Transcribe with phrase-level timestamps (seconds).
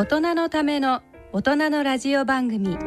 [0.00, 2.78] 大人のための大人のラジオ番組。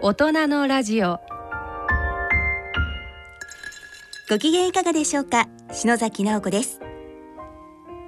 [0.00, 1.20] 大人のラジオ。
[4.28, 5.46] ご機嫌いかがでしょうか？
[5.70, 6.80] 篠崎直子です。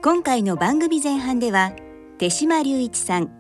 [0.03, 1.71] 今回の番組前半では
[2.19, 3.31] 手島隆一さん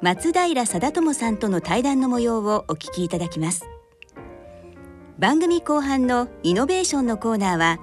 [0.00, 3.66] 松平貞友さんとの対談の模様をお聞きいただきます。
[5.18, 7.80] 番組後半のイノベーションのコーナーは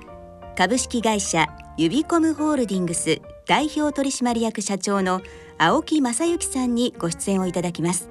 [0.57, 5.23] 株式会社ユビコムホールディングス代表取締役社長の
[5.57, 8.07] 青木正幸さんにご出演をいただきます。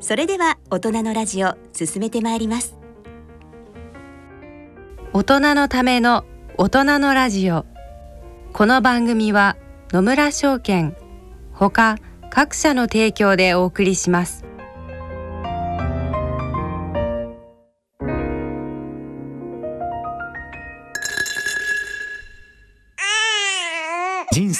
[0.00, 2.76] それでは大人のラジオ進めてまいります。
[5.14, 6.26] 大人のための
[6.58, 7.64] 大人のラジオ。
[8.52, 9.56] この番組は
[9.92, 10.94] 野村証券
[11.54, 11.96] ほか
[12.28, 14.44] 各社の提供でお送りします。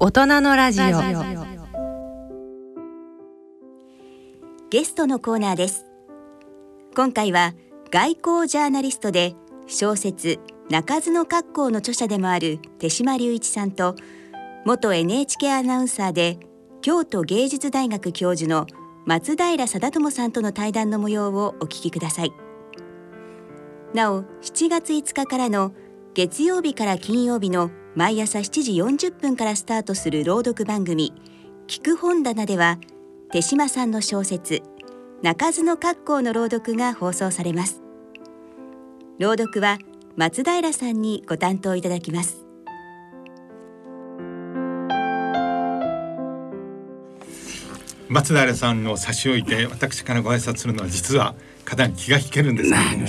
[0.00, 0.84] 大人のラジオ。
[4.70, 5.86] ゲストのコーナーです。
[6.94, 7.54] 今回は
[7.90, 9.34] 外交ジャーナリストで
[9.66, 10.38] 小説
[10.70, 13.96] 鳴かずの格好の著者でもある手島隆一さんと
[14.64, 16.38] 元 NHK アナウンサーで
[16.80, 18.68] 京都芸術大学教授の
[19.04, 22.32] 松平貞友さんとの対談の模様をお聞きください。
[23.94, 25.72] なお7月5日からの
[26.14, 31.12] 月曜日から金曜日の毎朝7時40分からスタートする朗読番組
[31.66, 32.78] 聞く本棚では
[33.32, 34.62] 手島さんの小説
[35.22, 37.82] 鳴かずの格好の朗読が放送されます。
[39.18, 39.78] 朗読は
[40.16, 42.44] 松平さんにご担当いただきます。
[48.08, 51.34] 松平さんを差し置いて私からご挨拶するのは実は
[51.64, 53.06] かなり気が引けるんですけれども。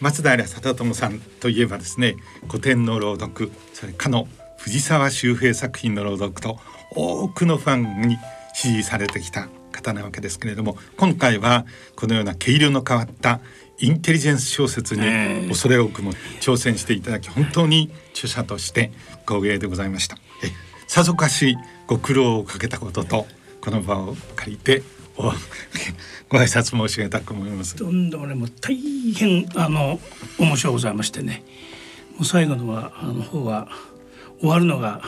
[0.00, 2.16] 松平貞友さんといえばですね
[2.48, 4.26] 古典の朗読それかの
[4.56, 6.58] 藤沢周平作品の朗読と
[6.92, 8.16] 多くのファンに
[8.54, 13.40] 支持されてきた方なわけですけれども今回はこのような毛色の変わった
[13.78, 15.02] インテリジェンス小説に
[15.48, 18.92] 恐れ多くも挑戦していただき本当に著者として
[19.28, 20.16] 光栄でございました。
[20.42, 20.48] え
[20.86, 23.26] さぞかしご苦労をかけたことと
[23.60, 24.84] この場を借りて
[26.30, 27.76] ご挨拶申し上げたく思います。
[27.76, 28.74] とんでもねもう大
[29.14, 30.00] 変あの
[30.38, 31.44] 面白いございましてね
[32.16, 33.68] もう最後のはあの方は
[34.40, 35.02] 終わるのが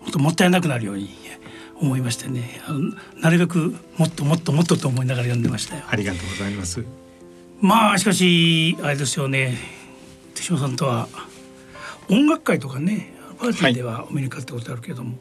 [0.00, 1.10] 本当もったいなくなるように
[1.80, 2.60] 思いましてね。
[2.66, 5.82] あのなるべくもっともっともっとと思いながら読んでましたよ。
[5.86, 6.84] ありがとうございます。
[7.60, 9.58] まあしかしあれですよね。
[10.34, 11.08] 手嶋さんとは
[12.08, 15.18] 音楽会とかねパーティーではお目にかかったことあるけれども、はい、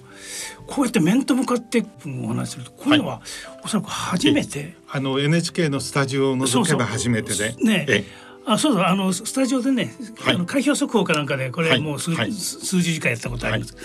[0.67, 1.85] こうやって面と向かって
[2.23, 3.21] お話するとこういうのは
[3.63, 7.53] おそらく初めて、あの NHK のスタジオを除けば初めてで。
[7.63, 8.05] ね
[8.45, 13.75] あそうそうあのスタジオでね、はい、あの開票速報かなんかでこれもう数,、はい、数十時間やったことあります、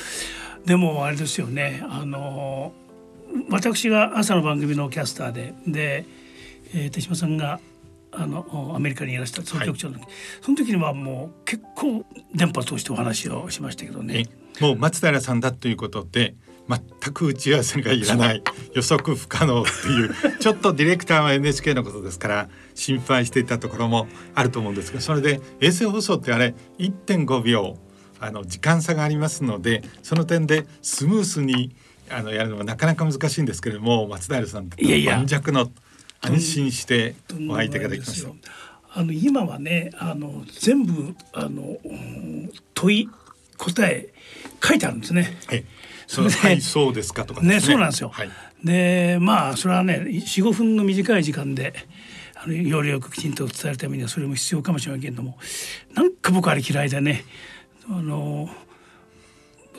[0.64, 2.72] でもあれですよねあの
[3.50, 6.04] 私が朝の番組のキャスターでで、
[6.74, 7.60] えー、手嶋さんが
[8.10, 12.04] あのアメリカにいらした総局長の時、はい、その時にはもう結構
[12.34, 14.24] 電波通してお話をしましたけどね。
[14.60, 16.34] もう松平さんだということで
[16.68, 18.42] 全く打ち合わせがいらない。
[18.74, 20.38] 予測不可能っていう。
[20.38, 27.76] ちょっとディレクターは NHK のことですから心配していたところもあると思うんですがそれで衛星放送ってあれ1.5秒
[28.20, 31.74] あの時間差がありますのでその点でスムースに
[32.10, 35.70] あのやるのはなかなか難しいんですけれども松平さんって盤石の
[36.20, 37.14] 安心して
[37.48, 38.30] お会いいただきました。
[38.90, 41.76] あの今はねあの全部あの
[42.74, 43.08] 問い
[43.56, 44.08] 答え
[44.64, 45.36] 書いてあるんですね。
[46.08, 48.08] それはいそうですかとかね、ね、そうなんですよ。
[48.08, 48.30] はい、
[48.64, 51.74] でまあそれはね45分の短い時間で
[52.34, 55.38] あの要領よくきちんと伝えるためにはそれも必要かもしれないけれども
[55.94, 57.24] なんか僕あれ嫌いでね。
[57.90, 58.48] あの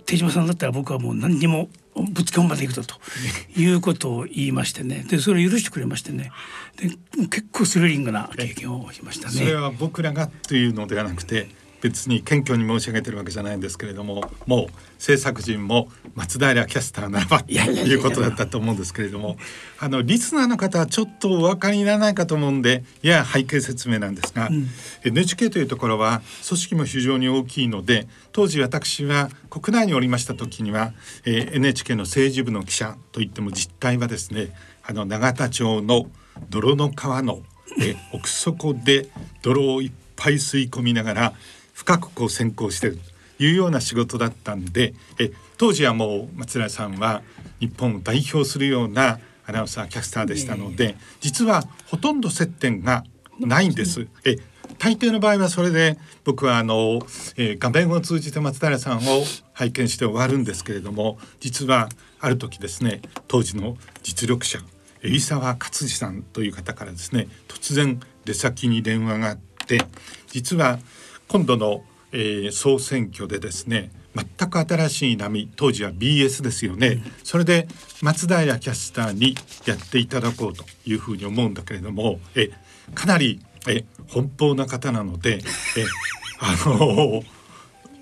[0.05, 1.69] 手島さんだったら僕はもう何にも
[2.11, 2.95] ぶつけ本番でいくぞと
[3.59, 5.05] いうことを言いましてね。
[5.07, 6.31] でそれを許してくれましてね。
[6.77, 6.89] で
[7.27, 9.33] 結構スリリングな経験をしましたね。
[9.35, 11.49] それは僕らがというのではなくて
[11.81, 14.67] 別に謙虚に申し上げてるわけじゃないんですけれどももう
[14.97, 19.37] 制作陣も松平キャスターならばということだったと思うんですけれども
[19.79, 24.67] あのリスナーの方はちょっとお分かりにならないかと思うんでいや背景説明なんですが、うん、
[25.03, 30.93] NHK というところは組織も非常に大きいので当時私は国内におりました時には、
[31.25, 34.53] えー、NHK の政治部の記者といっても実態はですね
[34.83, 36.07] あの永田町の
[36.49, 37.41] 泥の川の、
[37.81, 39.09] え奥底で
[39.41, 41.33] 泥をいっぱい吸い込みながら
[41.79, 42.99] 深くこう先行してる
[43.37, 47.21] というような仕事だったんでえ当時はもう松平さんは
[47.61, 53.05] 日本を代表するようなアナウンサーキャスターでしたので実はほとんど接点が
[53.39, 54.07] ないんです。
[54.25, 54.35] え
[54.77, 56.99] 大抵の場合はそれで僕はあの、
[57.37, 59.23] えー、画面を通じて松平さんを
[59.53, 61.89] 拝見して終わるんですけれども実は
[62.19, 64.59] ある時ですね当時の実力者
[65.01, 69.81] 海沢勝次さんという方からですね突然出先に電話があって
[70.27, 70.79] 実は
[71.29, 77.67] 今度の、えー、総選挙でですね全く新しい波当時は BS ですよね、うん、それで
[78.01, 79.35] 松平キャスターに
[79.65, 82.49] やっていただこうというふうに思うんだけれどもえ
[82.95, 85.35] かなりえ奔放な方なので
[85.77, 85.85] え
[86.41, 87.23] あの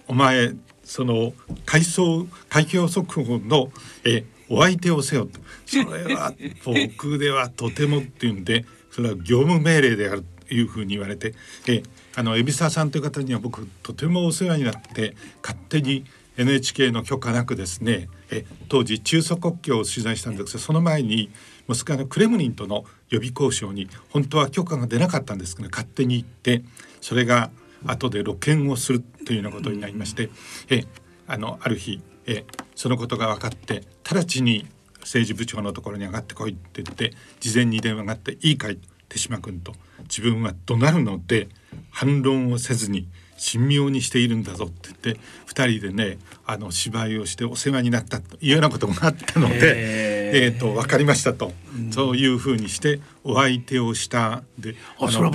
[0.08, 0.54] お前
[0.86, 1.34] その
[1.66, 3.72] 海藻海峡速報の
[4.06, 5.40] えお相手をせよと。
[5.66, 6.34] それは
[6.64, 10.22] 僕ではとてもっていうんでそれは業務命令である。
[10.22, 11.34] というふうに言われて
[11.68, 11.84] え
[12.16, 16.06] あの海老沢さんという方には僕とてもお世話になって勝手に
[16.38, 21.30] NHK の許可なくですねえ当時中祖国境を取材したんですがその前に
[21.68, 26.64] モスクワのクレムリンとの予備交渉に本当は許可が出なかったんですけど勝手に行って
[27.02, 27.50] それが
[27.86, 30.30] 後で露見をするというようなことになりまして
[30.70, 30.86] え
[31.28, 32.46] あのある日え
[32.76, 34.66] そのことが分かって直ちに
[35.02, 38.78] 政治部長のところに上がってこいって言って事前に電話があって「いいかい？
[39.10, 39.74] 手島君」と。
[40.10, 41.50] 自分は怒鳴るので
[41.92, 43.08] 反論をせずに
[43.38, 54.44] 神妙にしているんだぞって言って2人でねあの芝居をしてお世話になったというようなことがあったので、えー、と分かりましたと、うん、そういうふうにしてお相手をした。
[54.58, 55.32] であの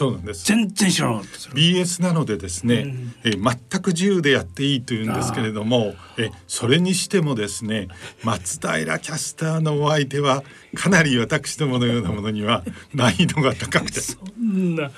[0.00, 0.46] そうなんです。
[0.46, 7.88] 全然知らなかった BS なのでですね、うん、え全く自由でやっていいというんですけれどもえそれにしてもですね
[8.24, 10.42] 松平キャスターのお相手は
[10.74, 12.64] かなり私どものようなものには
[12.94, 14.00] 難易度が高くて。
[14.00, 14.90] そんな。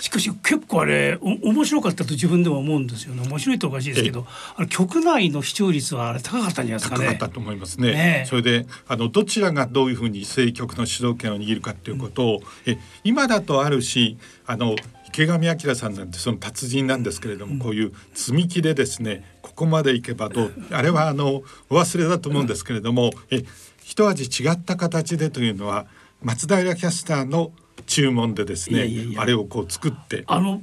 [0.00, 3.26] しかし結構あれお面白かったと自分でも思うんですよね。
[3.26, 7.06] 面白いとおかしいですけどあれ局内の視聴率はあれ高かったんじゃないですかね。
[7.06, 14.76] 高かったと思いますね、ね、それであのどちらがどういうふうに政局の主導権を握るかということを、うん、え今だとあるしあの
[15.08, 23.44] 池上彰さんなんてその達人なんですけれども、うん、こういう積み木でですねここまでいけばどうあれはあのお忘れだと思うんですけれども、うん、え
[23.82, 25.86] 一味違った形でというのは
[26.22, 27.52] 松平キャスターの
[27.86, 28.88] 注文でですね
[29.18, 30.24] あれをこう作って。
[30.26, 30.60] あの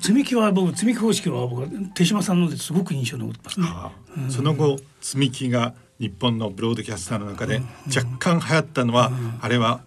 [0.00, 9.80] 積み木は僕積み木方式は僕手島さんのですごく印象残ってますね、はあうん、その後積み木が日本のブロードキャスターの中で若干流行ったのは、うん、あれは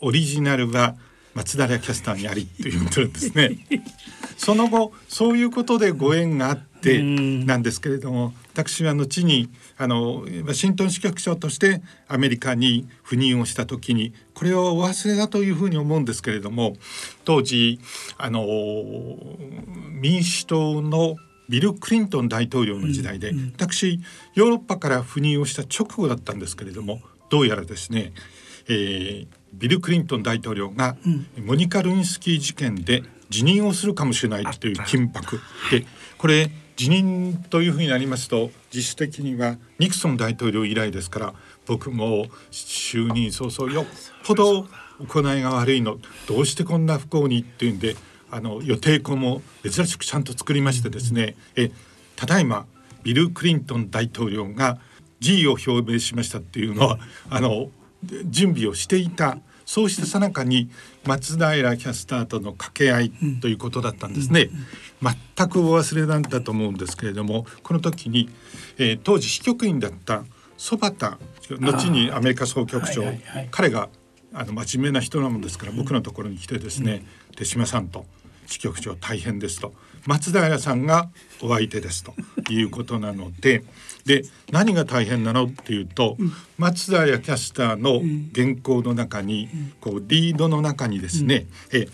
[0.00, 0.96] オリジナルが
[1.34, 3.58] 松平キャスターにありと言ってるんですね。
[4.36, 16.74] その後そういうことでご縁があってなんですけれども私は後にあのワシントン支局長としてアメリカに赴任をした時にこれはお忘れだというふうに思うんですけれども
[17.24, 17.80] 当時
[18.18, 18.44] あの
[19.90, 21.16] 民主党の
[21.48, 24.00] ビル・クリントン大統領の時代で、私
[24.34, 28.12] ヨーロッパから赴任をした直後だったんですけれどもどうやらですね、
[28.68, 29.26] えー、
[29.58, 30.96] ビル・クリントン大統領が
[31.44, 35.40] モニカ・ルインスキー事件で辞任をするかもしれないという緊迫。
[35.70, 35.86] で
[36.18, 41.34] これ辞任というふうになりますと実質的にはニクソン大統領以来ですから
[41.66, 43.86] 僕も就任早々よっ
[44.24, 44.66] ぽど
[44.98, 45.98] 行いが悪いの。
[46.26, 47.96] どうしてこんな不幸にっていうんで
[48.30, 51.36] あの予定稿も珍しくちゃんと作りましてですね。
[51.56, 51.70] え
[52.16, 52.66] ただいま
[53.02, 54.78] ビル・クリントン大統領が
[55.20, 56.98] 辞意を表明しましたっていうのは
[57.30, 57.70] あの
[58.26, 59.38] 準備をしていた。
[59.66, 60.68] そうしたさなかに
[61.06, 64.50] 松平キャスターとの掛け合いということだったんですね、
[65.36, 68.28] 全くお忘れなんだと思うんですけれどもこの時に、
[68.76, 70.24] えー、当時支局員だった
[70.58, 71.16] 曽畑
[71.60, 73.04] 後にアメリカ総局長、
[73.50, 73.88] 彼が
[74.32, 77.04] あの真面目な人なもんですから僕のところに来てですね、
[77.36, 78.04] 手島さんと
[78.46, 79.72] 支局長大変ですと。
[80.06, 81.08] 松平さんが
[81.40, 82.14] お相手ですと
[82.50, 83.64] いうことなので
[84.04, 88.00] で何が大変なのっていうと、うん、松平キャスターの
[88.34, 89.48] 原稿の中に、
[89.80, 91.88] こうリードの中にですね、うん、え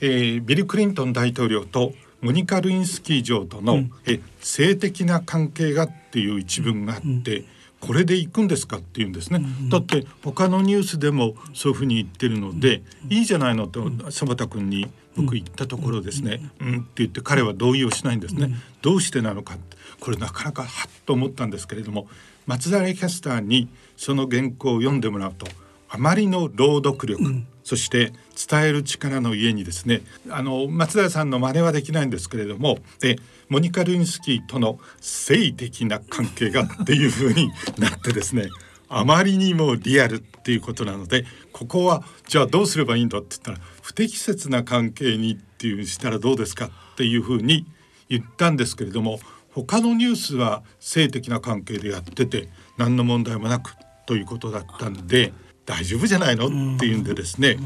[0.00, 7.44] えー、ビル・クリントン大統領とモニカ・ルインスキー城との、うん、え性的な関係がっていう一文があって、
[7.80, 19.56] これで行くんですかって言うんですね、だって他のニュースでもそういうふうに言ってるので、いいじゃないのと柴田君に僕言ったところですね、うんって言って彼は同意をしないんですね、どうしてなのか
[20.00, 22.08] これなかなかはっと思ったんですけれども
[22.46, 25.46] 松平キャスターにその原稿を読んでもらうと
[25.88, 28.12] あまりの朗読力、うん、そして
[28.48, 33.16] 伝える力の家にですねあの松平さんの真似はできないんですけれどもで
[33.48, 38.50] モニカ・ルインスキーとの性的な関係がっていうふうになってですね
[38.88, 47.66] あまりにもリアルっていうことなのでここはじゃあどうすればいいんだって言ったら不適切な関係にっていうしたらどうですかっていうふうに
[48.08, 49.18] 言ったんですけれども
[49.50, 53.74] 他のニュースは性的な関係でやってて何の問題もなく
[54.06, 55.32] ということだったんで
[55.66, 56.46] 大丈夫じゃないの？
[56.46, 57.58] っていうんでですね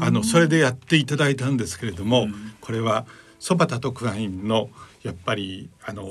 [0.00, 2.26] あのそれでやっていただいたんですけれども
[2.60, 3.06] これは
[3.38, 4.70] そば田特派員の
[5.02, 6.04] やっぱりあの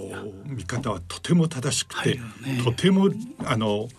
[0.45, 2.19] 見方はとても正しくて、
[2.63, 3.09] とても
[3.43, 3.89] あの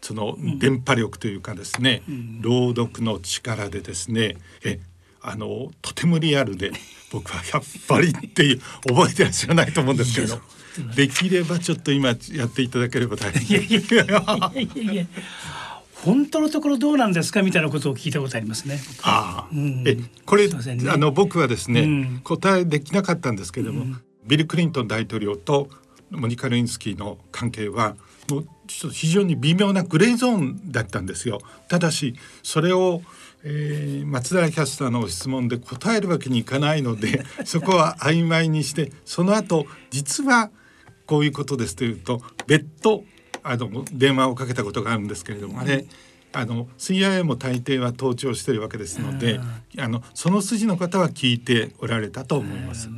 [0.00, 2.02] その電波力というかですね、
[2.40, 4.78] 朗読の力でですねえ
[5.22, 6.72] あのとてもリアルで
[7.10, 10.38] 僕はやっぱりっていう覚えてらっしゃらないと思うんですけど
[10.94, 12.14] できればちょっと今や
[12.46, 13.42] っていただければ大変。
[13.46, 13.84] いやいやい
[14.86, 15.06] やいや
[16.04, 18.80] 本当のところどうなんですかみたいなことを聞いたことありますね。
[19.02, 20.54] ああ、うん、えこれ、ね、
[20.88, 25.68] あの僕はですね、うん、答えできなかったんですけれども、うん、ビル・クリントン大統領と
[26.10, 27.96] モニカ・ルインスキーの関係は
[28.28, 31.40] もうちょっと非常に微妙なグレーゾーンだったんですよ。
[31.68, 33.02] ただしそれを
[33.44, 40.50] えー、松平キャスターの質問で答えるわけにいかないので そこは曖昧にしてその後実は
[41.06, 43.04] こういうことですというと別途
[43.42, 45.84] あの電話をかけたことがあるんですけれどもあれ
[46.34, 49.38] あの CIA も大抵は盗聴しているわけですので
[49.78, 52.88] あのその筋の方は聞いておられたと思います。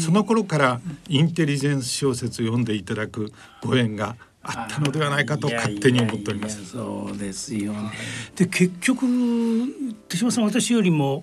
[0.00, 6.64] その頃からインテリジェンス小説を読んでいただくご縁があったのではないかと勝手に思っております。
[6.66, 7.90] そうですよ、ね、
[8.34, 9.06] で結局
[10.08, 11.22] 手島さん私よりも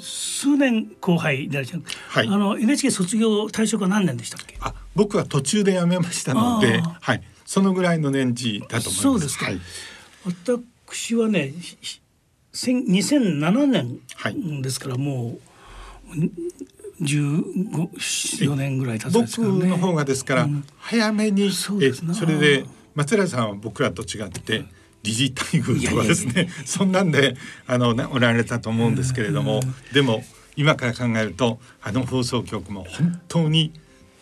[0.00, 4.56] 数年後輩でいらっしゃる、はい、あの NHK 卒業退職は何年でしたっけ？
[4.60, 9.00] あ僕は途中で辞めましたので、はい、そのぐらいの年次だと思います。
[9.00, 9.46] そうですか。
[9.46, 9.60] はい、
[10.26, 11.54] 私はね、
[12.52, 15.38] 2007年ですから、も
[16.12, 24.66] う15年ぐらい経つんですね、僕の方がですから、早めに、うん、そえそれで松平さんは僕らと違って
[25.02, 27.34] 理事待遇とかですね そんなんで
[27.66, 29.62] あのおられたと思うんですけれども、
[29.94, 30.22] でも
[30.54, 33.72] 今から考えるとあの放送局も本当に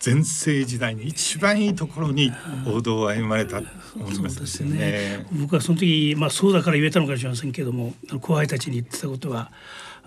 [0.00, 2.32] 全盛時代に一番いいところに
[2.66, 9.50] 王道を歩まれたと思いますね、ね、僕はその時まあそうだから言えたのかもしれませんけれども後輩たちに言ってたことは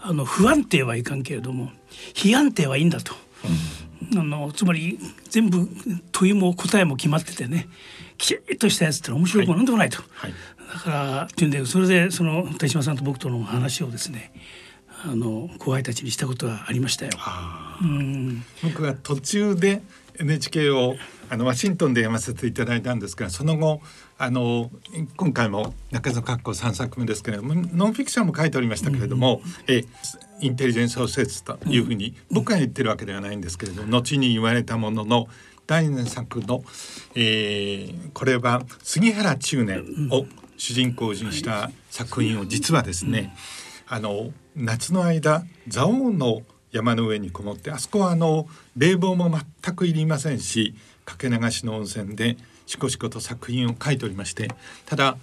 [0.02, 1.72] あの不安定はいかんけれども
[2.14, 3.14] 非安定はいいんだと。
[4.12, 5.68] うん、あのつまり全部
[6.12, 7.68] 問いも答えも決まっててね
[8.18, 10.32] きちっとしたやつって面白くもなんでもないと、はい。
[10.32, 14.32] はい、だからっていうんでそれでその手島さんと僕との話をですね
[15.06, 17.12] あの後輩たちにしたことはありましたよ。
[17.82, 19.82] うん、僕は途中で
[20.20, 20.96] NHK を
[21.30, 23.82] あのワシントンで読ませていただいたんですがその後
[24.18, 24.70] あの
[25.16, 29.86] 今回も中園括弧3作目ですけれどもノンフィクションも書いておりましたけれども、うん、え
[30.42, 35.28] インテリジェンス小説というふうに、僕が言ってるわけではないんですけれども後に言われたものの
[35.68, 36.64] 第2作の、
[37.16, 40.26] えー、これは杉原中年を
[40.58, 43.36] 主人公にした作品を実はですね、
[43.92, 54.50] あの夏の間蔵王の山の上にこもってあそこはあの冷房も全くいりませんしかけ流しの温泉でしこしこと作品を書いておりまして
[54.86, 55.18] ただ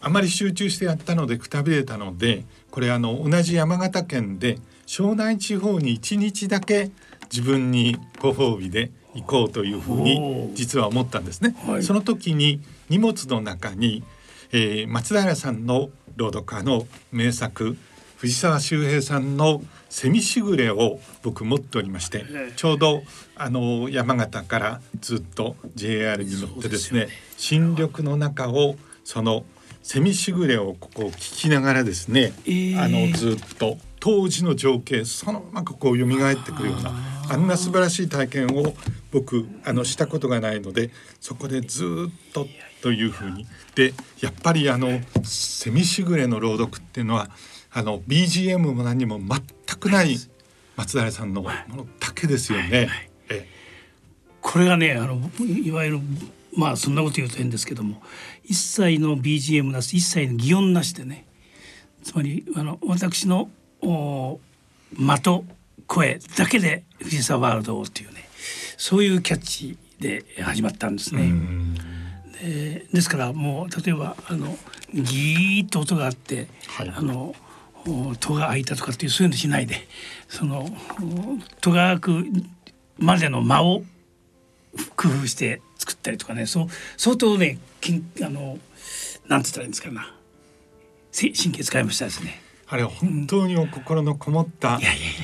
[0.00, 6.92] あまり集中してやったのでくたびれたのでこれあの同じ山形県で庄内地方に1日だけ
[7.32, 11.56] 自分にご褒美で行こうというふうに実は思ったんですね。
[11.66, 14.04] はい、その時に荷物の中に、
[14.52, 17.76] えー、松平さんの朗読家の名作
[18.16, 22.24] 藤沢周平さんの「セミしぐれ」を僕持っておりまして
[22.56, 23.02] ちょうど
[23.36, 29.44] あの山形からずっと JR に乗ってですね新緑の中をその
[29.82, 36.92] セミしぐれをここ聞きながらですね、えー、あのずっと当時の情景そのままこう蘇ってくるような
[37.28, 38.74] あんな素晴らしい体験を
[39.12, 40.90] 僕あのしたことがないので
[41.20, 42.46] そこでずっと
[42.82, 43.46] というふうに。
[43.74, 47.28] でやっぱりあのセミしぐれの朗読っていうのは
[47.76, 49.40] あの BGM も何も全
[49.78, 50.16] くない
[50.76, 52.88] 松平さんのものだけですよね。
[54.40, 56.00] これがねあのいわゆる
[56.56, 58.00] まあそんなこと言うと変ですけども
[58.44, 61.26] 一切の BGM なし一切の擬音なしでね
[62.04, 63.50] つまりあの私の
[63.80, 65.44] 的
[65.86, 68.28] 声だけで藤沢ワールドをっていうね
[68.76, 71.32] そういうキャッチで始まったんですね。
[72.40, 74.56] でですからもう例えばあの
[74.92, 77.34] ギーッと音があって、はい、あの
[78.20, 79.86] 戸が開いたとかっていうそういうのしないで
[80.28, 80.68] その
[81.60, 82.24] 戸が開く
[82.98, 83.82] までの間を
[84.96, 86.46] 工夫して作ったりとかね。
[86.46, 87.58] そう相当ね
[88.22, 88.58] あの
[89.28, 90.14] なんて言ったらいいんですかな。
[91.12, 92.40] 神経使いましたですね。
[92.66, 94.80] あれは本当にお心のこもった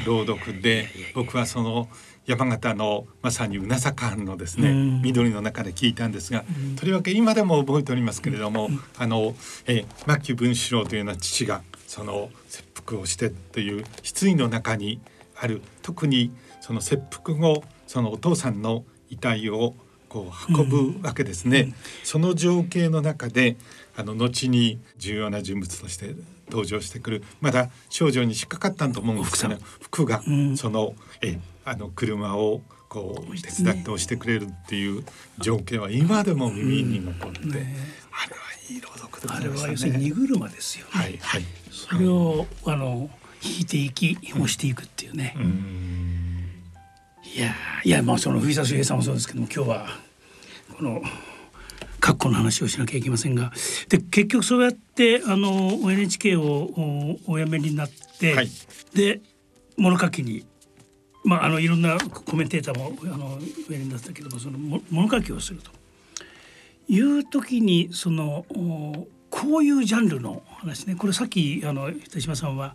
[0.07, 1.89] 朗読で僕はその
[2.27, 6.45] 山形のまさにうなさ藩のですね、緑の中で聞いたんですが、
[6.77, 9.35] とりわけ今でも覚えておりますけれども、あの、
[9.67, 15.01] え牧文四郎というような父がその切腹をしてという失意の中に
[15.35, 16.31] ある特に
[16.61, 19.75] その切腹後そのお父さんの遺体を
[20.09, 20.69] こう運
[21.01, 23.57] ぶわけですね、うん、その情景の中で
[23.97, 26.15] あの後に重要な人物として
[26.49, 30.23] 登場してくるまだ少女に引っかかったと思うんですけど服が、
[30.57, 35.05] そのえあの車をこう手伝って押してくれるっていう
[35.39, 38.50] 情景は今でも耳に残って、あれは
[39.29, 41.45] あれは要するに荷車ですよ、ね、はいはい。
[41.71, 43.11] それをあの
[43.43, 45.35] 引いていき押していくっていうね。
[45.37, 46.51] うん。
[47.35, 49.87] いやいやまあその藤田修平さんもそうですけども今日は
[50.77, 51.03] この
[52.01, 53.53] 括弧の話をしなきゃいけませんが。
[53.89, 58.49] で結局そうやってあの NHK をお辞めになって、はい、
[58.95, 59.21] で
[59.77, 60.45] 物書きに
[61.25, 64.59] まああのいろんなコメンテーターもあのおやりになったけどもその
[64.91, 65.71] 物書きをすると
[66.89, 68.45] いう時にその
[69.31, 70.97] こういうジャンルの話ね。
[70.97, 72.75] これさっきあの手島さんは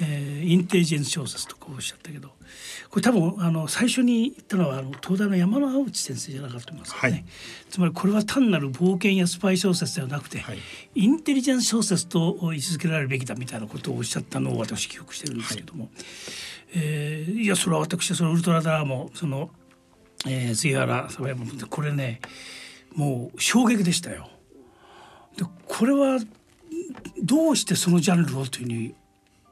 [0.00, 2.28] えー、インテリジェンス小説とかおっしゃったけど
[2.90, 7.24] これ多分あの最初に言ったのはあの東大の山之内先生じゃなかったと思いますね、はい、
[7.70, 10.58] つまりこれは単なる冒険やスパイ小説ではなくて、はい、
[10.94, 15.92] インテリジェンス小説と位置づけられるべきだみたいなことをおっしゃったのを私記憶してるんですけども、はい、
[16.74, 19.50] えー、いやそれは私そのウルトラダーもその、
[20.26, 22.20] えー、杉原沢山もこれね
[22.96, 24.28] もう衝撃でしたよ。
[25.36, 26.18] でこれは
[27.22, 28.94] どうしてそのジャンルをというふうに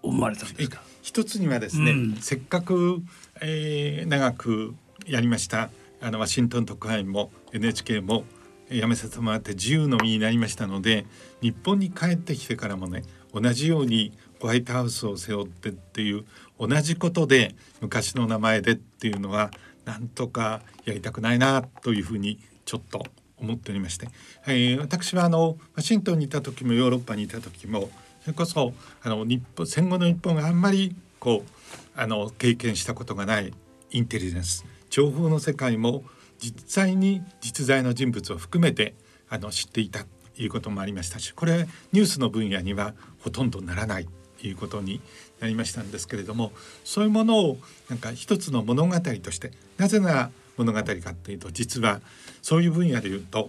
[0.02, 0.82] 思われたんですか？
[1.02, 3.02] 一つにはですね、うん、せっかく、
[3.42, 4.74] えー、長く
[5.06, 5.68] やりました
[6.00, 8.24] あのワシントン特派員も NHK も
[8.70, 11.04] 辞めさせてもらって自由の身になりましたので
[11.42, 13.02] 日本に帰ってきてからもね
[13.34, 16.24] 同じようにホワイトハウスを背負ってっていう
[16.58, 19.50] 同じことで昔の名前でっていうのは
[19.84, 23.04] なんとかやりたくないなというふうにちょっと
[23.44, 24.08] 思っておりまして、
[24.46, 27.90] えー、私はあのワシントンにいた時もヨーロッパにいた時も
[28.22, 31.50] それこそあの日本戦後の日本があんまりこう
[31.94, 33.52] あの経験したことがない
[33.90, 36.02] インテリジェンス情報の世界も
[36.38, 38.94] 実際に実在の人物を含めて
[39.28, 44.08] あの知っていたということもありましたしこれニュースの分野にはほとんどならない
[44.40, 45.00] ということに
[45.40, 46.52] なりましたんですけれども
[46.84, 52.00] そういうものをなんか一つの物語としてなぜなら物語かっていうと実は
[52.44, 53.48] そういう分野で言うと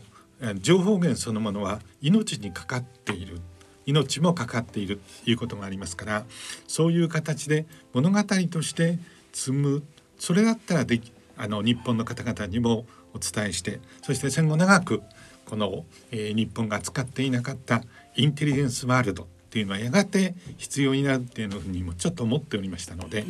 [0.62, 3.41] 情報源そのものは命にかかっている。
[3.86, 6.25] 命もかかっているということがありますから
[6.67, 8.97] そういう形で物語として
[9.31, 9.84] 積む。
[10.17, 11.01] それだったらで
[11.38, 15.03] あの日本の方々にもお伝えしてそして戦後長く
[15.45, 17.84] この、えー、日本が使っていなかった
[18.15, 23.26] インテリジェンスワールドっていうのはやがて必要になるっていうふうにもちょっと思っておりましたので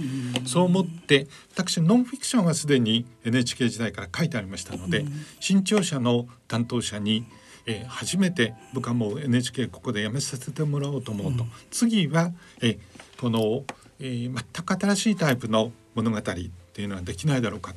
[0.48, 5.06] そう思って私ノンフィクションはすでに NHK 時代から書いてありましたので
[5.40, 7.26] 新潮社の担当者に
[7.68, 12.80] 「えー、初めて僕はもう NHK ここで辞めさせてもらおうと思うと、うん、次は、えー、
[13.20, 13.64] この、
[14.00, 17.74] えー、全く新しいタイプの物語っていうのはできないだろうか。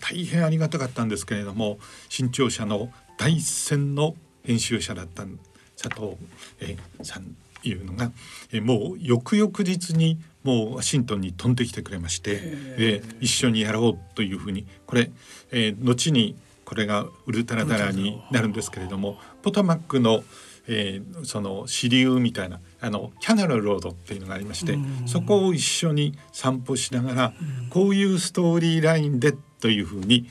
[0.00, 1.78] 大変ありがたかったんですけれども
[2.08, 5.24] 新潮社の第一線の編集者だった
[5.76, 6.16] 佐藤、
[6.60, 7.36] えー、さん
[7.68, 8.12] いうのが、
[8.52, 15.10] えー、もう翌々日にもうワシントンに飛んできてくれまして、えー、一緒にやろうというふうにこれ、
[15.50, 20.22] えー、後にこれがウルトラダラーになるんですけれどもポトマックの、
[20.68, 27.34] えー、その支流みたいなあのキャナルロードっていうのがありましてそこを一緒に散歩しながら
[27.70, 30.28] こういうストーリーラインでというふうに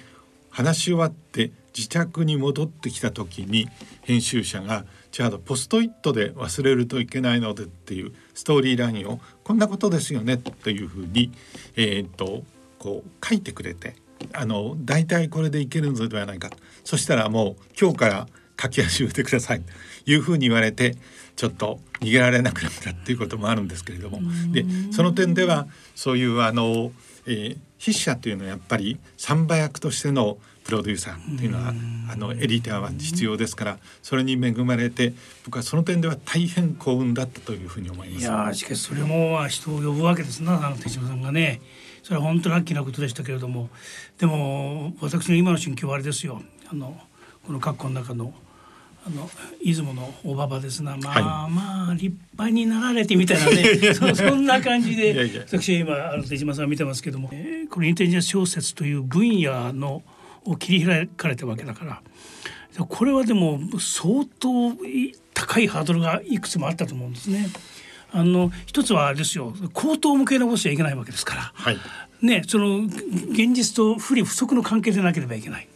[0.49, 3.67] 話し終わって自宅に戻ってきた時に
[4.01, 11.32] 編集者がじゃあポストイットで忘れるといけないのでっていうストーリーラインをこんなことですよねというふうに、
[11.76, 12.43] えー、っと
[12.80, 13.95] こう書いてくれて
[14.34, 16.49] あの大体これでいけるのではないか
[16.84, 18.28] そしたらもう今日から
[18.60, 19.71] 書き始めてくださいと
[20.10, 20.95] いうふうに言われて
[21.36, 24.19] ちょっと逃げられなくなったっていうこともあるんですけれども。
[24.52, 26.91] でその点ではそういうあの、
[27.28, 31.73] えー、筆者というのはやっぱり三馬役としてのプロデューサーっていうのは
[32.12, 35.13] あのエディターは必要ですからそれに恵まれて
[35.45, 38.21] 僕はその点では大変幸運だったというふうに思います。
[38.21, 41.62] いやしかしそれも人を呼ぶわけですな手島さんがね。
[42.04, 43.69] それは本当ラッキーなことでしたけれども。
[44.19, 46.41] でも私の今の心境はあれですよ。
[46.69, 46.99] あの
[47.45, 48.34] この括弧の中の
[49.06, 49.30] あの
[49.62, 50.95] 出雲のおばばですな。
[50.97, 53.93] まあ、はい、まあ立派になられてみたいなね。
[53.93, 60.04] そそんな感じで私は今あの手島さん見てますけども、えー、このインテリジェンス小説という分野の
[60.45, 62.01] を切り開かれたわけだから。
[62.86, 64.49] これはでも相当
[65.34, 67.47] 高いハードルがいくつもあったと思うんですね。
[68.12, 69.53] あの一つはあれですよ。
[69.73, 71.77] 口頭向け残しちゃいけないわけですから、はい、
[72.21, 75.67] ねその現実と不利不足の関係でなければいけない。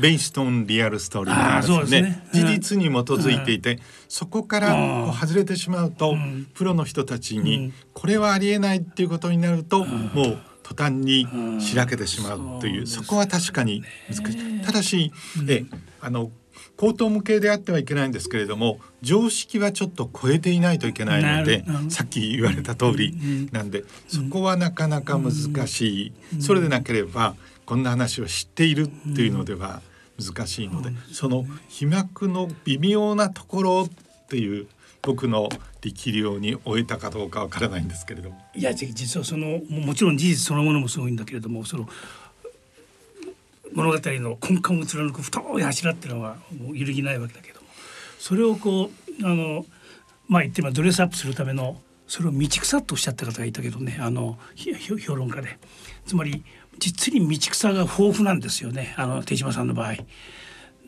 [0.00, 11.28] ベイストンリアルストーリーですね、ね、事実に基づいていて、うん、そこから外れてしまうと、うん、プロの人たちにこれはありえないっていうことになると、うん、もう途端に
[11.60, 14.60] しらけてしまうという、そこは確かに難しい。
[14.64, 15.12] ただし、
[15.48, 15.64] え
[16.00, 16.32] あの
[16.76, 25.32] 口頭無形であってはいけないんですけれども常識はちょっと超えていないといけないのでさっき言われた通りなんで、そこはなかなか難
[25.68, 29.82] しい、それでなければこんな話を知っているっていうのでは
[30.18, 34.66] 難しいので、その飛膜の微妙なところっていう
[35.02, 35.48] 僕の
[35.92, 38.30] 力量に終えたかどうかわからないんですけれど。
[38.30, 38.42] も。
[38.54, 41.88] いや実はそのもちろん事実そのものもすごいんだけれどもその
[43.74, 46.36] 物語の根幹を貫く太い柱っていうのは
[46.72, 47.60] 揺るぎないわけだけど。
[47.60, 47.66] も
[48.18, 49.66] それをこうあの
[50.28, 55.58] まあ言ってみればドレスアップするためのそれを道草とおっしゃった方がいたけどねあの評論家で。
[56.06, 56.42] つまり
[56.78, 58.94] 実に道草が豊富なんですよね。
[58.96, 59.94] あの手島さんの場合。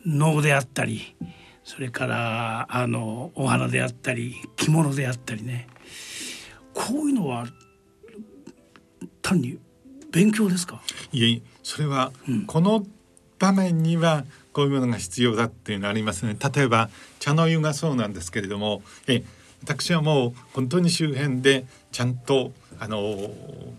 [0.05, 1.15] 能であったり
[1.67, 5.67] それからあのお花であったり着物であったりね。
[6.73, 7.45] こういうのは
[9.21, 9.59] 単に
[10.09, 10.81] 勉強ですか？
[11.11, 12.13] いえそれは、
[12.47, 12.85] この
[13.37, 16.37] 場面にはこういうものが必要だっていうのありますね。
[16.55, 19.25] 例えば茶の湯がそうなんですけれどもえ
[19.61, 23.29] 私はもう本当に周辺でちゃんとあの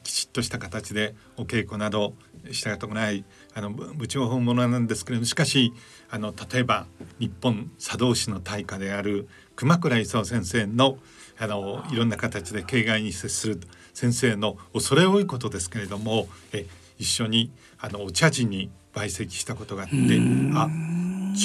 [0.02, 2.12] きちっとした形でお稽古など
[2.52, 3.24] したことない
[3.58, 5.74] あの部長本物なんですけれどもしかし
[6.10, 6.86] あの例えば
[7.18, 10.98] 日本茶道師の大家である熊倉勲先生の
[11.40, 13.60] あのいろんな形で形骸に接する
[13.94, 16.66] 先生の恐れ多いことですけれどもえ
[16.98, 19.96] 一緒にあのお茶人に陪席したことがあって
[20.54, 20.68] あ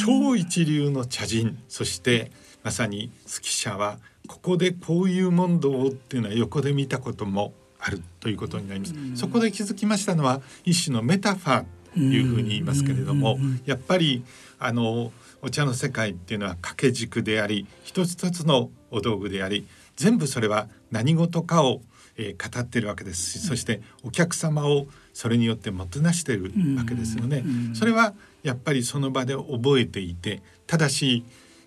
[0.06, 2.32] 超一流の茶人そして
[2.64, 3.98] まさに月社は
[4.28, 8.94] ここでこういう問答をっていうのは横で見たこともあるということになります。
[9.16, 14.24] そこで気づきましたのは一種のメタファーというふうに言いますけれどもやっぱり
[14.60, 21.82] あのお茶の世界っていうのは掛け軸であり一つ一つのお道具であり全部それは何事かを、
[22.18, 27.44] えー、語っているわけですしそしてお客様をそれによってもてなしているわけですよね。
[27.76, 31.24] それはやっぱりその場で覚えていてただし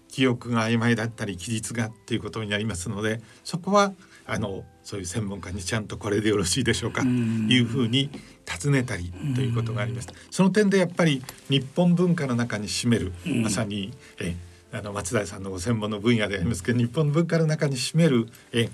[0.09, 3.93] 記憶が曖昧だったり記述がっていうことになりますのでそこは
[4.27, 8.09] あのそういう専門家にちゃんとこれでよろしいでしょうかというふうに
[8.45, 10.07] 尋ねたりということがあります。
[10.31, 14.37] その点でやっぱり日本文化の中に占めるまさにえ
[14.71, 18.69] あの松平さんのご専門の分野でありますけど日本文化の中に占めるえ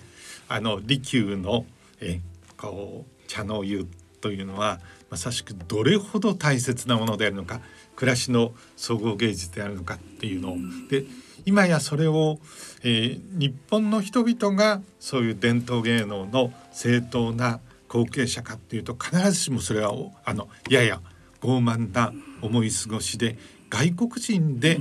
[0.48, 1.64] あの利休の
[2.02, 2.20] え
[2.58, 3.86] こう茶の湯
[4.20, 7.62] というのはまさしくどれほど大切なものであるのか
[7.96, 10.56] 暮らしの総合芸術であるのかっていうのを。
[10.90, 11.06] で
[11.44, 12.38] 今やそれを、
[12.82, 19.92] えー、日本の人々がそういう伝統芸能の正当な後継者かっていうと必ずしもそれは
[20.24, 21.00] あのやや
[21.40, 23.36] 傲慢な思い過ごしで
[23.68, 24.78] 外国人で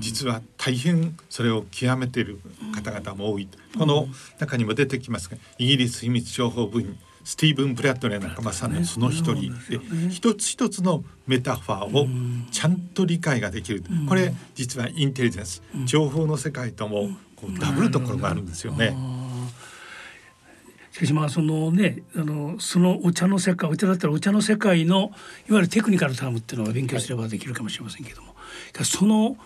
[0.00, 2.40] 実は大変それを極めている
[2.74, 3.48] 方々も多い。
[3.78, 4.06] この
[4.38, 9.52] 中にも出てきますがイギリス秘密情報部員スティーブン・ブラッドレー仲間さんのその一人。
[9.70, 12.06] で一つ一つのメタファーを
[12.50, 13.82] ちゃんと理解ができる。
[14.08, 15.62] これ実はインテリジェンス。
[15.86, 18.96] 情報の世界ともこうダブルところがあるんですよね。
[20.92, 25.10] しかしまあそのねあのそのお茶の世界お茶だったらお茶の世界の
[25.48, 28.34] いわゆるテクニカルタームっていうのは勉強すればできるかもしれませんけども、
[28.84, 29.36] その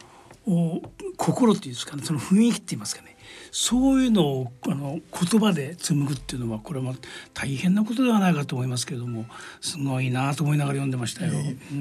[0.47, 0.83] お
[1.17, 2.03] 心っていうんですかね。
[2.05, 3.17] その雰囲気って言いますかね
[3.61, 6.95] そういうのをあの言葉で紡ぐっていうのはこれも
[7.35, 9.27] 大変なことではないかと思いますけれども
[9.61, 11.33] すごいなと思いながら読んでましたよ。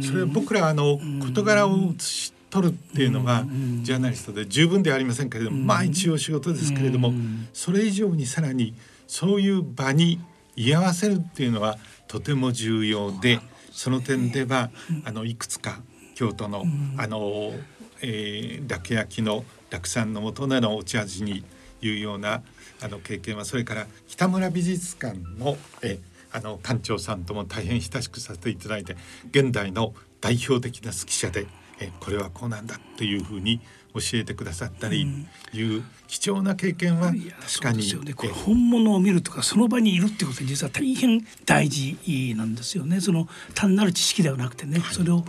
[0.02, 3.46] それ僕らあの事柄を写し取るっていうのが
[3.84, 7.13] ジャーナリストで十分ではありませんけれども、まあ一応仕事ですけれども、
[7.54, 8.74] それ以上にさらに
[9.06, 10.20] そういう場に
[10.56, 13.40] 居合わせるっていうのはとても重要で
[13.72, 14.72] その点では
[15.06, 15.82] あのいくつか
[16.16, 16.63] 京都の
[16.98, 17.54] あの、
[18.02, 21.44] えー、楽焼の楽さんの元でのお茶事に
[21.82, 22.42] いうような
[22.82, 26.00] あの経験はそれから北村美術館のえ
[26.32, 28.98] あの館長さんとも大変親しくさせていただいて
[29.32, 31.48] 現代の代表的な指揮者で
[31.80, 33.62] えこれはこうなんだっていうふうに
[33.94, 35.08] 教えてくださったり
[35.54, 41.98] いう貴重な経験は確かに、ね、これ本物を見るとかその場にいるってことは実は大変大事
[42.38, 43.02] なんですよね。
[43.02, 45.24] その単なる知識ではなくてね、はい、それを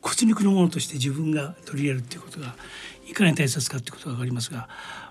[0.00, 2.54] 骨肉のものとして自分が取り入れるっていうことが
[3.08, 4.68] いかに大切かっていうことが分かりますが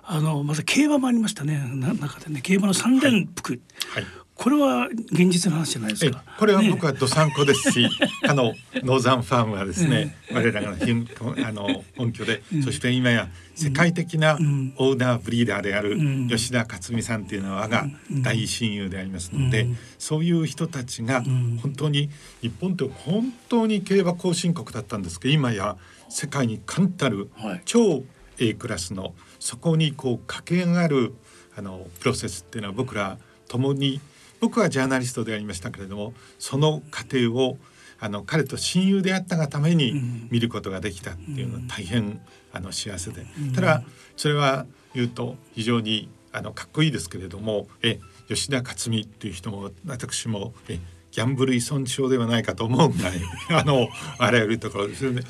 [0.08, 1.62] あのまた競馬もありましたね。
[1.74, 3.54] 中でね競馬の三連服、
[3.90, 4.04] はい。
[4.04, 6.24] はい、これは現実の話じゃないですか。
[6.38, 7.90] これは僕はどさんこですし、ね、
[8.28, 15.98] あのノーザンファームはですね、我らがあの本拠で、うん、そして今や世界的なオーダーブリーダーである
[16.30, 25.78] 吉田克美さんっていうのは我が大親友でありますので、そういう人たちが本当に日本って本当に競馬後進国だったんですけど今や
[26.10, 27.32] 世界に冠たる
[27.66, 28.04] 超
[28.38, 31.14] A クラスのそこにこう駆け上がる
[31.56, 34.02] あのプロセスっていうのは僕ら共に
[34.40, 37.60] 僕はジャーナリストでありましたけれどもその過程を
[38.00, 42.20] あの彼と親友であったがために見ることができたっていうのは大変
[42.54, 43.84] あの幸せで、ただ
[44.18, 50.80] それは言うと非常にあのかっこいいですけれどもえ吉田克美っていう人も私もえ
[51.12, 55.22] ギャンブル依存症ではないかと思うぐらい あのあらゆるところですよね。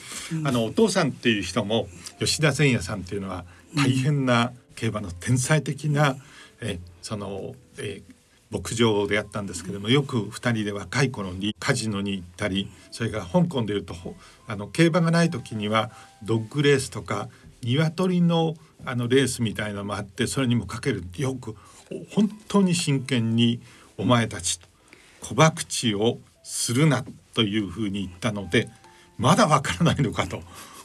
[0.45, 3.45] あのお父さんっていう人も吉田善也さんっていうのは
[3.75, 6.17] 大変な競馬の天才的な
[6.61, 8.01] えそのえ
[8.51, 13.95] 牧場でやったんですけどもよく2人で若い頃にカジノに行ったりそれから香港でいうと
[14.47, 15.91] あの競馬がない時には
[16.23, 17.29] ドッグレースとか
[17.63, 21.55] 鶏のあのレースみたいなのもあってそれにもかけるよく
[22.11, 23.59] 本当に真剣に
[23.97, 24.59] 「お前たち
[25.21, 28.69] 小博をするな」というふうに言ったので
[29.17, 30.43] まだわからないのかと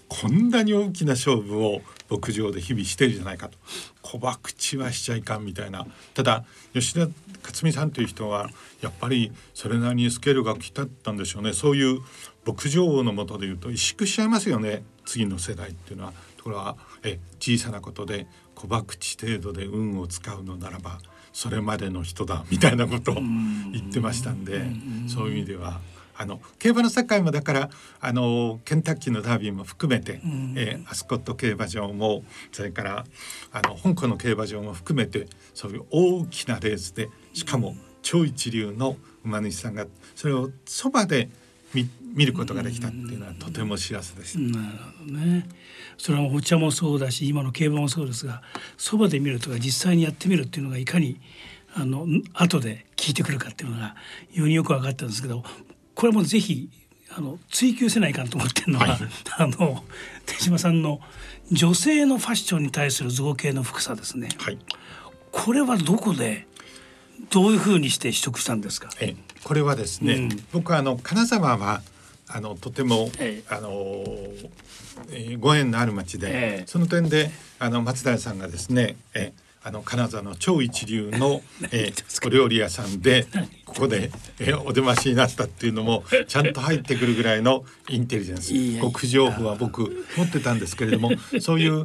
[0.09, 3.59] こんなに大きな勝負を牧場で日々してるじゃないかと。
[4.03, 5.87] 小博はしちゃいかんみたいな。
[6.15, 6.45] ただ
[6.75, 7.07] 吉田
[7.43, 8.51] 克美さんという人は
[8.83, 11.53] やっぱりそれなりにスケールが来たったんでしょうね。
[11.53, 12.01] そういう
[12.47, 14.83] 牧場王のもとでいうと萎縮しちゃいますよね。
[15.07, 16.13] 次の世代っていうのは。
[16.41, 20.99] ところがえ小さなことで小博程度で運を使うのならば
[21.35, 24.63] それまでの人だみたいなことを言ってましたんで
[25.07, 25.81] そういう意味では
[26.21, 33.07] あの競馬の世界もだからあのケンタッキーのダービーも含めて、うん、えー、アスコット競馬場もそれから
[33.53, 41.31] あの香港の競馬場も含めてそういう大きなレースでしかも超一流の馬主さんがそれをそばで
[41.73, 44.39] 見見ることができたっていうのはとても幸せです。
[44.39, 44.65] なる
[44.99, 45.49] ほどね。
[45.97, 48.43] それはお茶もそうだし今の競馬もそうですが
[48.77, 51.19] そばで見るとか実際にやってみるっていうのがいかに
[51.73, 53.95] あの後で聞いてくるかっていうのが
[54.33, 55.45] よりよく分かったんですけど
[56.01, 56.71] これもぜひ
[57.15, 58.99] あの追求せないかんと思ってるのは、はい、
[59.37, 59.85] あの
[60.25, 60.99] 手島さんの
[61.53, 64.31] 女性のファッションに対する造形の深さですね。
[64.39, 64.59] はい、
[65.31, 66.47] これはどこで
[67.29, 68.89] どういうふうにして取得したんですか？
[68.99, 71.83] えこれはですね、うん、僕はあの金沢は
[72.29, 73.71] あのとても、ええ、あの、
[75.11, 83.27] えー、ご縁のある町で、え、その点であの松平さんがですね、えあの金沢の超一流の、 えー、お料理屋さんで
[83.67, 88.81] ここで、えー、お出ましになったっていうのも ちゃんと入ってくるぐらいのインテリジェンス。
[88.81, 91.85] 極上符は僕持ってたんですけれども そういう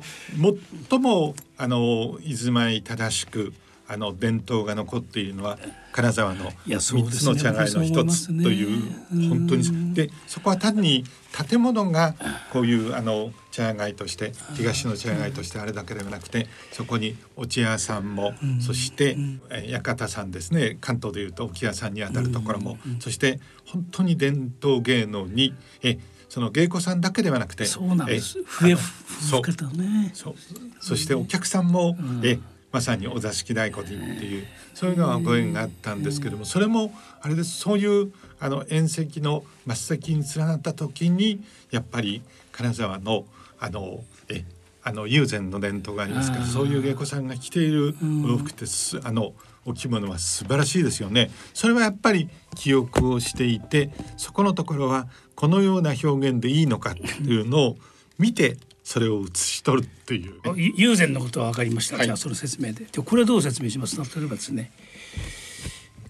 [0.89, 3.53] 最もあの居住まい正しく
[3.87, 5.59] あの伝統が残っているのは
[5.91, 8.81] 金沢の3つの茶街の一つという
[9.29, 9.93] 本当に。
[9.93, 11.03] でそこは単に
[11.49, 12.15] 建物が
[12.51, 19.17] こういうあの茶屋街として東の茶屋街としてあれだけではなくてそこにお茶屋さんも、そして
[19.49, 20.77] 館さんですね。
[20.81, 28.39] 関東でいうと置屋さんにあたるところも、そして本当に伝統芸能にえその芸妓さんだけではなくてそうなんです。
[28.43, 30.11] 増え増ね。
[30.13, 30.35] そう。
[30.81, 32.39] そしてお客さんも、え
[32.73, 37.57] まさにお座敷太鼓人っていうそういうのはご縁があったんですけどもそれもあれです。
[37.57, 41.41] そういうあの縁石の末席に連なった時に
[41.71, 43.25] やっぱり金沢の
[43.59, 44.43] あのえ
[44.87, 49.33] あの友禅の伝統がありますからそういう芸妓さんが着ているお洋服ってすあの
[49.65, 51.31] お着物は素晴らしいですよね。
[51.55, 57.77] それはやっぱり記憶をしていてそこのところはこのような表現でいいのかっていうのを
[58.19, 62.85] 見てそれを写し取るっていう、ね、友禅のことは分かりました、はい、じゃあその説明で。
[62.85, 64.71] でこれはどう説明します例えばですね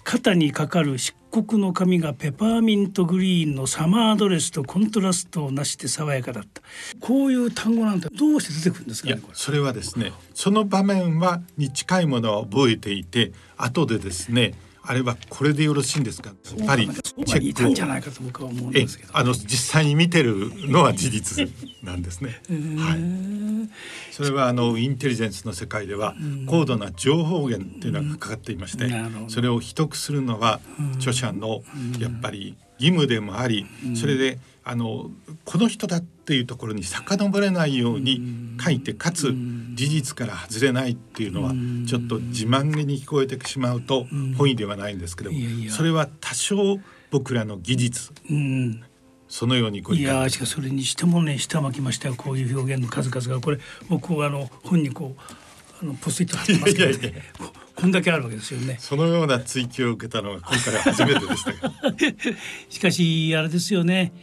[0.05, 6.61] 肩にかかる漆黒の髪がペパーミントグリーンのサマードレスとコントラストをなして爽やかだった。
[6.99, 14.53] こういう単語なんてどうして出てくるんですか、ね、それはですねその場面はに近いものは覚えていて後でですね
[14.87, 16.29] あれはこれでよろしいんですか？
[16.57, 17.73] やっぱりチェックを。
[17.73, 19.17] じゃないかと僕は思うんですけど。
[19.17, 21.49] あの実際に見てるのは事実
[21.83, 22.41] なんですね。
[22.77, 23.69] はい、
[24.11, 26.15] それはあのインテリジェンスの世界では
[26.47, 28.89] 高度な情報源っていうのがかかっていまして
[29.27, 30.59] それを秘匿するのは
[30.97, 31.63] 著者の
[31.99, 35.11] やっぱり義務でもありそれであの
[35.45, 38.19] この人だっていうところに遡れないように
[38.59, 39.31] 書いてかつ
[39.75, 41.53] 事実から外れないっていうのは
[41.87, 45.37] ちょっと自慢げに聞こえてしまうと本意ではないんですけども
[45.69, 46.79] それは多少
[47.11, 48.11] 僕らの技術
[49.27, 55.21] そのようにいやしかそれにしてもね下巻きましたよこういう表現の数々がこれ僕はあの本にこう
[55.81, 57.23] あのポスイット貼ってますけどね。
[57.75, 58.77] こんだけあるわけですよね。
[58.79, 61.51] そのような追求を受けたのは今回は初めてでした
[62.69, 64.13] しかしあれですよね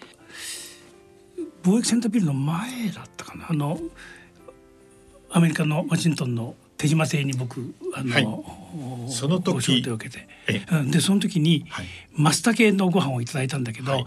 [1.63, 3.47] 貿易センタービルの前だったかな。
[3.49, 3.79] あの
[5.31, 10.29] アメリカのワシントンの手島邸に僕あの、はい、その時招待を受けて。
[10.91, 14.05] でその時に、はい、マスタケのご飯をいただいたんだけど、はい、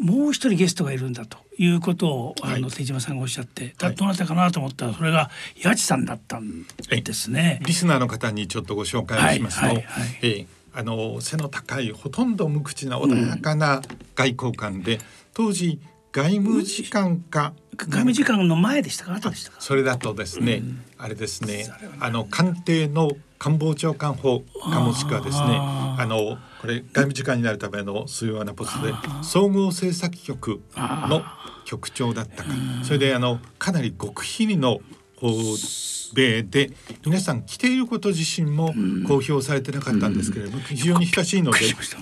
[0.00, 5.28] もう一人ゲストがいるんだということをあの、手島さんがおっしゃって、はい、どなたかなと思ったらそれが
[5.60, 7.58] 八千さんだったんですね。
[7.64, 9.84] リスナーの方にちょっとご紹介をしますと、はいはい
[10.22, 13.82] えー、あの背の高いほとんど無口な穏やかな
[14.14, 15.00] 外交官で、うん、
[15.34, 15.80] 当時
[16.12, 17.54] 外務次官か。
[17.76, 19.14] 外務次官の前でしたか？
[19.14, 19.56] 後でしたか？
[19.60, 21.70] それだとですね、うん、あれですね
[22.00, 31.22] あの官邸の官房長官補かもしくはですねあのこれ外務次官になるための重要なポストで総合政策局の
[31.64, 32.50] 局長だったか。
[32.84, 34.80] それであのかなり極秘裏の
[35.16, 36.70] 米で
[37.06, 38.74] 皆さん着ていること自身も
[39.08, 41.58] 公表されてなかったんですけれども、非常に親しいので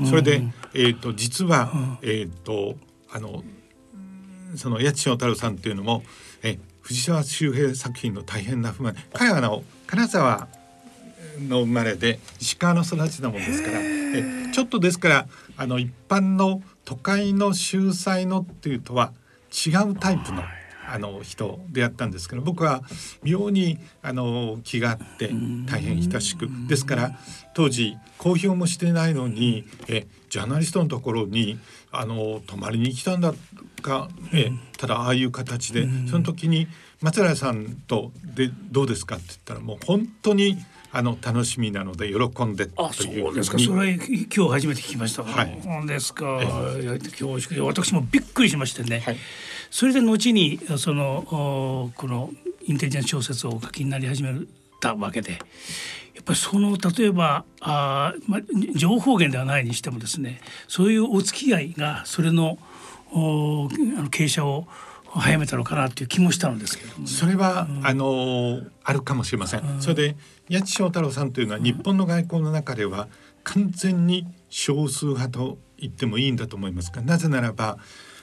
[0.09, 0.43] それで、
[0.75, 2.75] えー、と実は、えー、と
[3.13, 3.45] あの
[4.57, 6.03] その八千代太郎さんっていうのも
[6.43, 8.95] え藤沢周平作品の大変な不満。
[9.13, 10.49] 彼はあの金沢
[11.49, 19.13] の生まれで石川の育ちなもんですからえちょっとですからあの一般の都会の秀才のっていうとは
[19.67, 20.43] 違うタイプの。
[20.93, 22.83] あの人であったんですけど僕は
[23.23, 25.31] 妙にあの気があって
[25.67, 26.49] 大変親しく。
[26.67, 27.13] ですから
[27.55, 31.61] 当時公表もしてないのにえジャーナリストのところに
[31.93, 33.35] あの泊まりに来たんだ
[33.81, 35.89] か、えただああいう形で。
[36.11, 36.69] その時に
[37.01, 40.59] 松原さんとでどうですかって言ったらもう本当に
[40.93, 43.59] あの楽しみなので喜んであそうですか。
[43.59, 45.61] それ今日初めて聞きましたはい。
[45.63, 46.41] そうですか。
[47.21, 49.17] 今日私もびっくりしましてね、はい。
[49.71, 52.31] それで後にそのこの
[52.67, 54.35] インテリジェンス小説をお書きになり始め
[54.81, 55.39] たわけでや
[56.21, 58.41] っぱりその例えばあ、まあ、
[58.75, 62.59] 情報源ではないにしてもですねそういうお付き合いがそれの
[63.13, 64.67] 傾斜を
[65.13, 69.61] 早めたのかなという気もしたのですけど、ね、それは、うん、あのあるかもしれません。
[69.61, 70.17] うん、それで
[70.51, 73.09] 八千翔太郎さんというのは日本の外交の中では
[73.43, 77.79] 完全に少数派と言ってもいいんだと思いますがなぜならば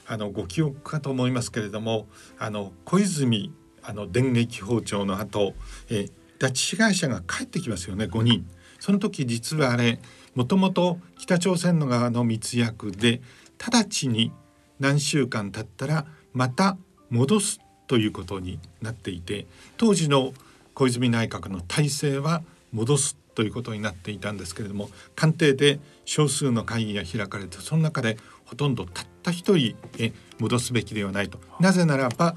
[0.07, 2.07] あのご記憶かと思いますけれども
[2.39, 3.51] あの小泉
[3.83, 5.53] あの電撃包丁の後、
[5.89, 6.07] え
[6.39, 8.45] 拉致被害者が帰ってきますよね5人。
[8.79, 9.99] その時実はあれ
[10.35, 13.21] もともと北朝鮮の側の密約で
[13.57, 14.31] 直ちに
[14.79, 16.77] 何週間経ったらまた
[17.09, 20.33] 戻すということになっていて当時の
[20.73, 31.39] 小泉内閣の体制は戻すということになっていたんですけれども官邸で少数の会議が開かれてその中でほとんどたった一人え戻すべきではないと。
[31.59, 32.35] なぜならば、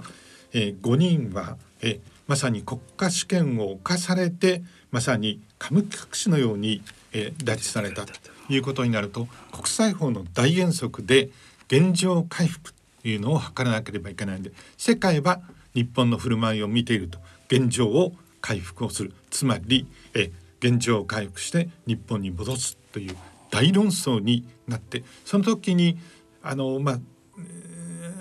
[0.52, 8.12] え5人はえまさに国家主権を侵されてまさにカムキ隠しのように、え拉致されたと
[8.48, 11.30] いうことになると国際法の大原則で
[11.70, 15.40] 現状回復というのを図らなければいけないので世界は
[15.74, 17.18] 日本の振る舞いを見ていると。
[17.50, 19.12] 現状を回復をする。
[19.28, 20.30] つまりえ
[20.60, 23.16] 現状を回復して日本に戻すという
[23.50, 25.98] 大論争になってその時に
[26.42, 26.92] あのま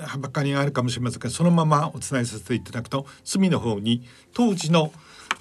[0.02, 4.92] あはばかりがあるかもしれませんがそのままお伝えさせていただくと隅の方に当時の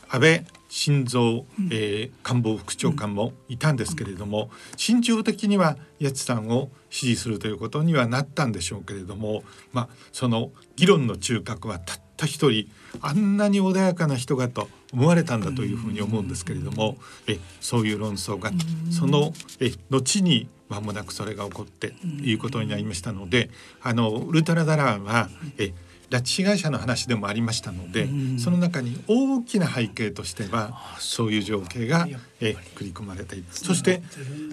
[0.09, 18.50] 安倍晋三、えー、官房副長官もいたんですけれども心情的には八千さんを支持するということにはなったんでしょうけれども、まあ、その議論の中核はたった一人あんなに穏やかな人がと思われたんだというふうに思うんですけれどもえそういう論争が
[18.90, 23.50] そのえ後に間もなくそれが起こっていうことになりましたので
[23.83, 25.28] あのウルトラダラーは
[25.59, 25.72] え
[26.11, 32.07] 拉致被害者の話でもありましたので、その中に大きな背景としてはそういう情景が、
[32.40, 34.03] え繰り込まれているそして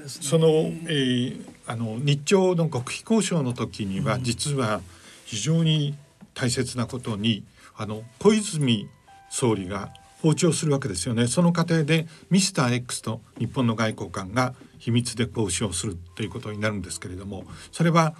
[0.08, 4.82] その,、えー、あの日朝の極秘交渉の時には実は
[5.26, 5.95] 非常に
[6.34, 7.43] 大切なことに
[7.78, 8.89] あの小泉
[9.30, 9.91] 総理が
[10.22, 11.28] 訪朝するわけですよね。
[11.28, 18.16] その過程でミスター X と日本の外交官が秘密で交渉するということになるんですけれどもそれは、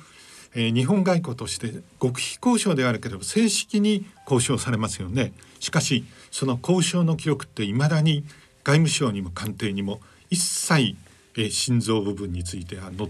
[0.56, 8.24] えー、日本外交として極秘交渉であるけれど正式に交渉されますよねしかしその交渉の記録っていまだに
[8.64, 10.00] 外務省にも官邸にも
[10.30, 10.96] 一切、
[11.38, 13.10] えー、心臓部分についてはの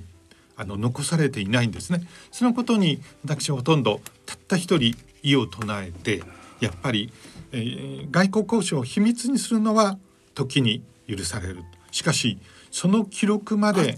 [0.57, 2.07] あの残されていないんですね。
[2.31, 6.23] そのことに私はほとんどたった一人異を唱えて
[6.61, 7.11] やっぱり、
[7.51, 9.97] えー、外交交渉を秘密にするのは
[10.33, 11.63] 時に許される。
[11.91, 12.37] しかし
[12.75, 13.97] その記録まで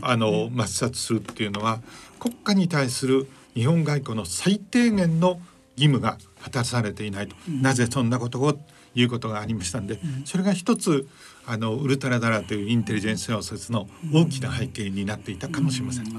[0.00, 1.82] あの抹殺するっていうのは
[2.18, 5.38] 国家に対する日本外交の最低限の
[5.76, 8.58] 義務が果たされていないと、うん、なぜそんなことを
[8.94, 11.06] いうことがありましたんで、うん、それが一つ
[11.44, 16.06] あのウルトラダラというインテリジェンス小説の大きな背景になっていたかもしれません。
[16.06, 16.14] うん、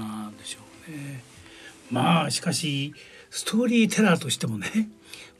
[1.90, 2.94] まあしかし
[3.28, 4.88] ストーリーテラーとしてもね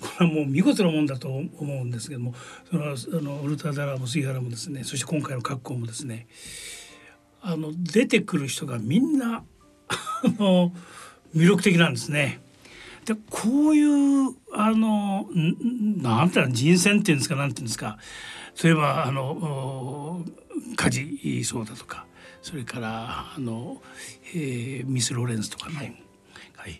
[0.03, 2.35] これはもう見事なもんだと思うんですけども
[2.69, 6.27] そのあのウルトラダラも杉原もですねそして今回の格好もですね
[7.41, 9.45] あの出てくる人がみんな
[9.89, 10.73] あの
[11.35, 12.41] 魅力的なんですね。
[13.05, 17.99] でこういうあのなんていうの人選っていうんですかなんていうんですか
[18.55, 20.25] そういえばあの
[20.77, 22.07] 梶そうだとか
[22.43, 23.83] それからあの、
[24.35, 26.03] えー、ミス・ロレンスとかね、はい、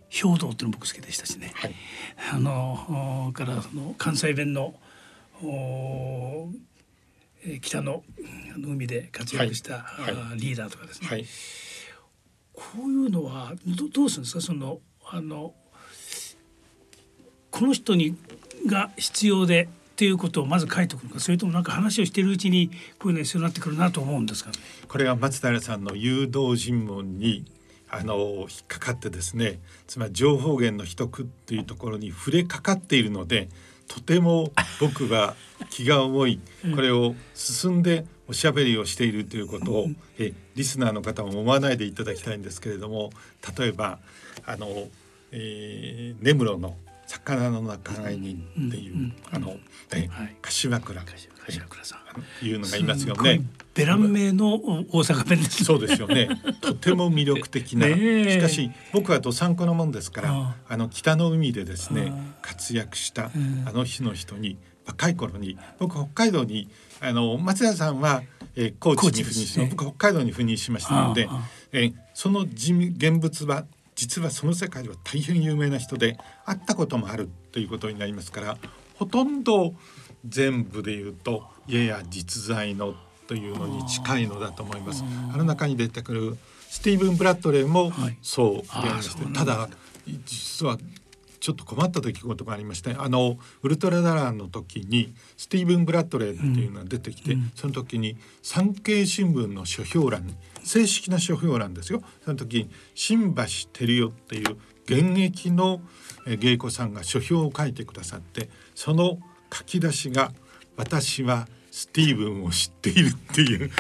[0.09, 1.75] 兵道っていうの僕好きでしたしね、はい、
[2.33, 4.75] あのからその関西弁の
[5.43, 6.49] お、
[7.45, 8.05] えー、北の
[8.57, 11.25] 海で活躍した、はい、リーダーとかですね、はい、
[12.53, 14.41] こういうのはどどうするんですか？
[14.41, 15.55] そのあの
[17.51, 18.17] この人に
[18.67, 21.21] が必要でっていうことをまず書いておくのか？
[21.21, 24.57] それともなんか話をしているうちにこういうの必要になってくるなと思うんですか、ね、
[24.89, 27.45] これは松平さんの誘導尋問に
[27.93, 33.49] あの引っかかってですねつまり情報源の秘匿っていうところに触れかかっているので
[33.87, 35.37] とても僕は
[35.69, 36.41] 気が重い。
[36.75, 39.87] これを進んでおしゃべりをしているということを
[40.19, 43.11] えリスナーの方も思わないでいただきたいんですけれども
[43.59, 43.99] 例えば
[44.47, 44.69] あの、
[45.31, 46.77] えー、根室の
[47.07, 49.57] 魚の仲買人っていう、あの、
[49.95, 50.09] え、
[50.41, 51.03] 柏倉。
[51.03, 52.02] 柏倉さん
[52.43, 53.43] いうのがいますよね。
[53.75, 55.65] ベラン名の大阪弁です。
[55.65, 56.29] そうですよね。
[56.61, 57.87] とても魅力的な。
[57.87, 63.31] しかし僕はどさんこのもんですからあの北の海でですね活躍した
[63.67, 66.69] あの日の人に若い頃に僕北海道に
[67.01, 68.23] あの松田さんは、
[68.57, 71.29] えー、高知に赴任し、ね、僕北海道に赴任しましたので、
[71.73, 78.59] えー、その人現物は実はその世界では大変有名な人で会ったこともあるということになりますから
[78.95, 79.75] ほとんど
[80.27, 82.95] 全部で言うとやや実在の
[83.27, 85.05] というのに近いのだと思います。
[85.33, 87.93] あの中に出てくるスティーブン・ブラッドレーも
[88.23, 89.69] そうでありまして、はい、ただ
[90.27, 90.79] 実は
[91.39, 102.01] ちょっと困った出来事がありましてあのウルトラダラーの時にスティーブン・ブラッドレーっていうのが出てきて、うん、その時に産経新聞の書評欄に正式な書評欄ですよ。
[102.25, 103.43] その時に新橋
[103.73, 105.81] 照代っていう現役の
[106.27, 109.19] 芸妓さんが書評を書いてくださってその
[109.53, 110.33] 書き出しが
[110.77, 113.71] 「私はスティーブンを知っている」っていう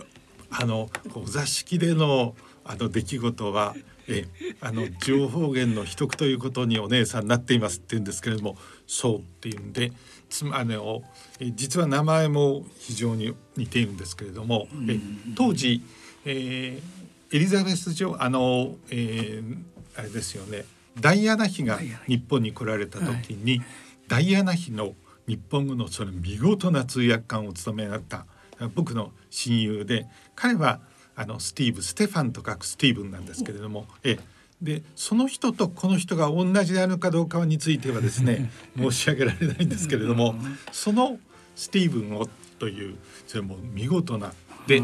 [0.50, 3.74] あのお座敷でのあの出来事は
[4.08, 4.26] え
[4.60, 8.56] あの情報源の秘匿ということにお姉さんなっていますって言うんですけれども
[8.86, 9.92] そうっていうんで
[10.28, 11.02] つまりを
[11.54, 14.98] 実は名前も非常に似ているんですけれども、え
[15.36, 15.82] 当時、
[16.24, 19.56] えー、エリザベス女あの、えー、
[19.94, 20.64] あれですよね
[20.98, 23.66] ダイアナ妃が日本に来られた時に、はい、
[24.08, 24.94] ダイアナ妃の
[25.26, 28.26] 日本語のその見事な通訳官を務められた。
[28.74, 30.06] 僕の親友で
[30.36, 30.80] 彼は
[31.16, 34.18] あのスティーブステファンと書くスティーブンなんですけれども、え
[34.60, 38.50] でその人とこの人が同じであるかどうかについてはですね。
[38.76, 40.34] 申し上げられないんですけれども
[40.70, 41.18] その
[41.56, 42.96] スティーブンをという
[43.26, 44.32] それも見事な
[44.66, 44.80] で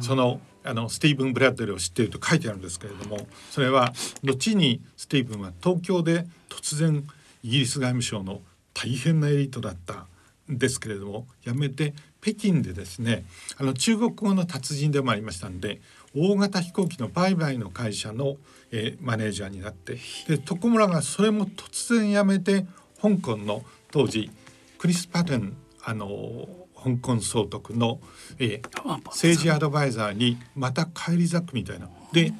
[0.00, 7.04] そのあのスティーブン・ブラッドリーを知っていると書いてあるんですけれどもそれは後にスティーブンは東京で突然
[7.42, 8.42] イギリス外務省の
[8.74, 10.06] 大変なエリートだった
[10.50, 13.24] んですけれども辞めて北京でですね
[13.58, 15.80] あの中国語の達人でもありましたんで
[16.14, 18.36] 大型飛行機の売買の会社の、
[18.70, 19.98] えー、マネージャーになって
[20.28, 22.66] で徳村がそれも突然辞めて
[23.00, 24.30] 香港の当時
[24.78, 26.48] クリス・パテンあの
[26.82, 28.00] 香港総督の、
[28.38, 31.88] えー、政治アドバイザーにまた返り咲くみたいな。
[32.12, 32.32] で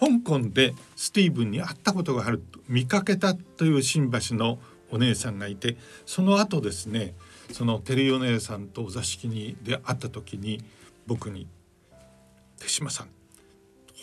[0.00, 4.58] 香港でスティーブンに会ったことがあると見かけたという新橋の
[4.92, 5.76] お姉さんがいて
[6.06, 7.14] その後ですね
[7.50, 10.62] その照代お姉さんとお座敷にで会った時に
[11.06, 11.48] 僕に
[12.60, 13.08] 「手島さん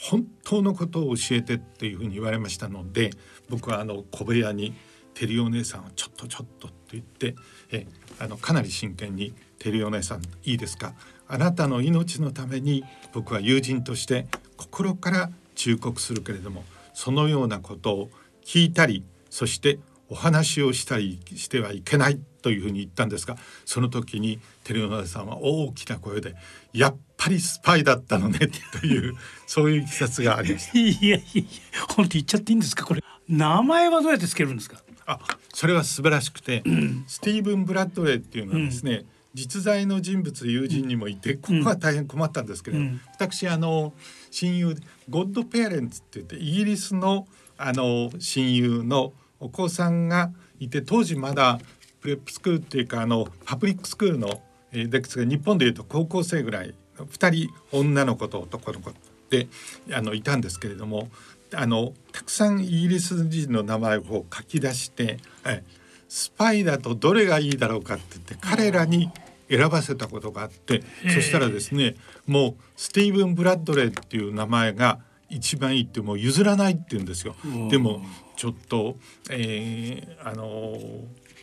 [0.02, 3.12] 本当のことを教えて」っていうふうに言われましたので
[3.50, 4.74] 僕はあの小部屋に
[5.14, 7.36] 照代お姉さんをちょっとちょっとって言って
[7.72, 7.88] え
[8.20, 10.94] あのかなり真剣に「照代お姉さんいいですか？
[11.28, 12.84] あなたの命のために
[13.14, 14.28] 僕は友人として
[14.58, 16.64] 心から忠告するけれども
[16.94, 18.10] そのようなことを
[18.44, 19.78] 聞いたりそして
[20.10, 26.36] お話をしたりしてはいけないというふうに言ったんですがその時に照ノさんは大きな声で
[26.74, 28.40] 「やっぱりスパイだったのね」
[28.82, 30.78] という そういういきさつがありました。
[30.80, 31.44] いやいや
[31.90, 33.04] 本当言っちゃっていいんですかこれ。
[33.28, 34.82] 名前はどうやってつけるんですか？
[35.06, 35.20] あ
[35.54, 43.94] それは素晴らしくて、うん、スティーブン・ブラッドレーっていうのはですね、うん、実在の人物友人にもいて、ここは大変困ったんですけど、うん、私あの
[44.30, 44.76] 親友
[45.10, 51.60] ゴッド・ペアレンツって言ってイギリスのあの親友のお子さんがいて当時まだ
[52.02, 58.92] プレップスクールっていうかあのパブリックスクールのですが日本でいうと高校生ぐらい2人女の子と男の子
[59.30, 59.48] で
[59.92, 61.10] あのいたんですけれども
[61.54, 65.64] あのたくさんイギリス人の名前を書き出してえ
[66.08, 69.12] スパイだとどれがいいだろうかって言って彼らに
[69.50, 70.84] 選ばせたことがあって
[71.14, 71.96] そしたらですね
[72.28, 77.36] もうスティーブン・ブラッドレーっていう名前が一番いいってもう譲らないって言うんですよ。
[77.70, 78.02] でも
[78.40, 78.96] ちょっと、
[79.30, 80.78] えー、あの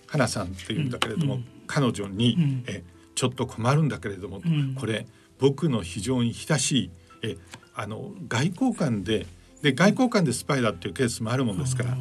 [0.06, 2.82] 花さんっていうんだけれども、うん、彼女に、うん、え
[3.14, 5.06] ちょっと困るんだけれども、うん、これ
[5.38, 6.90] 僕の非常に親しい
[7.22, 7.36] え
[7.74, 9.26] あの外交官で
[9.60, 11.98] で外交官でスパイだっていうケースもあるもんですから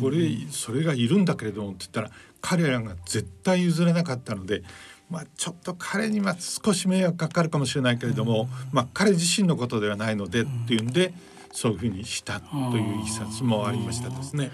[0.00, 4.62] これそれがいるんだけれどもって言ったら彼らが絶対譲れなかったので。
[5.10, 11.14] まあ、ちょっと彼には少し迷惑かかるかもしれないけれども、まあ、彼自身のことではないのでっていうんで
[11.52, 14.50] そういうふうにしたといういきさつもありましたですね。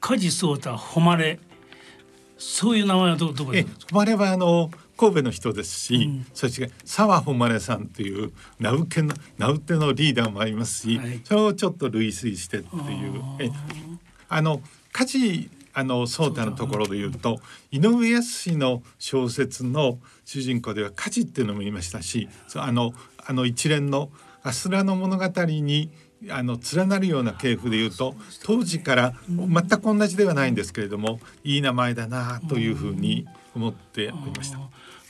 [0.00, 1.38] 梶壮太誉
[2.36, 13.22] そういう名前はどどこで誉はあの神戸の人ですし、うん、そして澤誉さんという名受けの名受けのリーダーもありますし、はい、それをちょっと類推してっていう。
[13.38, 13.50] え
[14.28, 17.40] あの梶あの壮太のところで言うと
[17.70, 22.92] 井上康の小説の主人公では梶っていうのもいましたしあの
[23.24, 24.10] あの一連の
[24.42, 25.90] 「アスラの物語」に
[26.30, 28.14] あの連なるような系譜で言うと
[28.44, 34.58] 当時から全く同じではないんですけれどもいい名前だなというふうに思っておりました。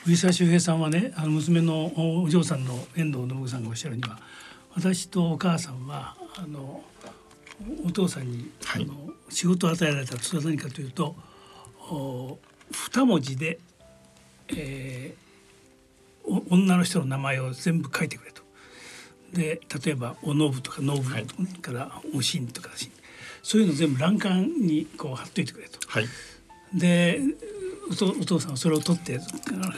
[0.05, 4.19] 藤沢周平さんはねあの娘のお嬢さんの遠藤信子さんがおっしゃるには
[4.75, 6.83] 私とお母さんはあの
[7.87, 11.15] お父さんに、はい、あの仕事を与えられたそれは何かというと
[11.89, 12.39] お
[12.73, 13.59] 二文字で、
[14.49, 18.42] えー、女の人の名前を全部書いてくれと。
[19.33, 21.11] で例えば「おのぶ」とか「のぶ」
[21.61, 22.71] から「おしん」とか
[23.43, 25.79] 「そういうの全部欄干にこう貼っといてくれと。
[25.89, 26.07] はい、
[26.75, 27.21] で
[27.91, 29.19] お父さんはそれを取って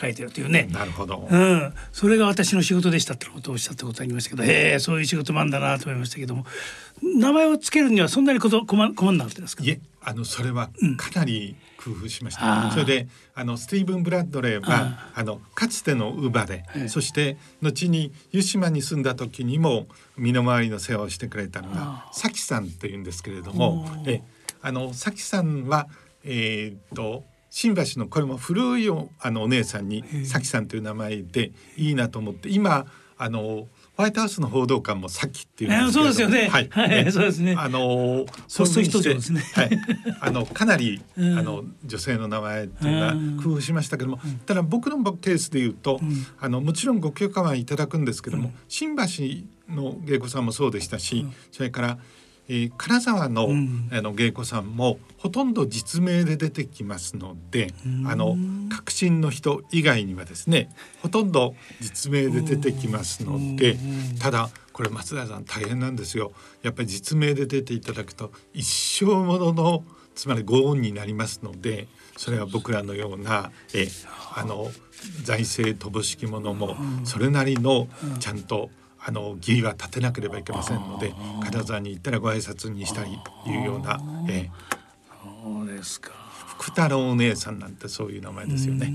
[0.00, 0.68] 書いてるというね。
[0.70, 6.44] なるほど、うん、それが私の仕事でしたってことをおっしゃったことありましたけどへえそういう仕事もあんだなと思いましたけども。
[7.02, 9.64] 名前をつけるにはそんなにこと困困んなかったですか？
[9.64, 24.22] いえあのそれはかなり工夫しました、うん、それであのスティーブン・ブラッドレーはあのかつての乳母で、そして後に湯島に住んだ時にも身の回りの世話をしてくれたのがさきさんというんですけれどもえ
[24.62, 25.88] あのさきさんは
[26.24, 28.88] えー、っと新橋のこれも古い
[29.20, 36.48] あのお姉さんにさきさんという名前でいいなと思って今あのホワイトハウスの報道官もさっきっていうんですそうですよね。
[36.48, 37.54] はい、はい、そうですね。
[37.56, 39.20] あのそういう人で。
[39.20, 39.40] すね。
[39.54, 39.70] はい、
[40.20, 46.00] あのかなり、あの女性の名前っていうのは工夫しましたけども、ただ僕のケースで言うと、
[46.40, 49.02] あのもちろんご許可はいただくんですけども、新橋
[49.72, 51.98] の芸妓さんもそうでしたし、それから
[52.48, 53.48] えー、金沢の,、
[53.90, 57.72] あの芸妓さんもほとんど実名で出てきますので、
[58.06, 58.36] あの
[58.68, 60.68] 革新の人以外にはですね
[61.02, 63.78] ほとんど実名で出てきますので
[64.20, 66.32] ただこれ松田さん大変なんですよ。
[66.62, 68.66] やっぱり実名で出ていただくと一
[69.04, 69.84] 生ものの
[70.14, 73.88] つまりご恩になりますのでそれは僕らのようなえ
[74.36, 74.70] あの
[75.22, 77.88] 財政乏しき者もそれなりの
[78.20, 86.10] ちゃんと、うんあの義は立てなければいけませんので金沢に行ったらご挨拶にしたりというような、えー、そうですか。
[86.56, 88.92] 福太郎お姉さんなんてそういう名前ですよね。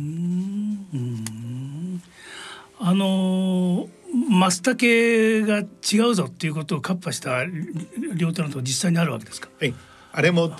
[2.79, 3.87] あの
[4.29, 7.43] マスタケが違うぞっていうことをカッパした
[8.15, 9.49] 両手のと実際にあるわけですか？
[9.59, 9.73] はい。
[10.11, 10.51] あれも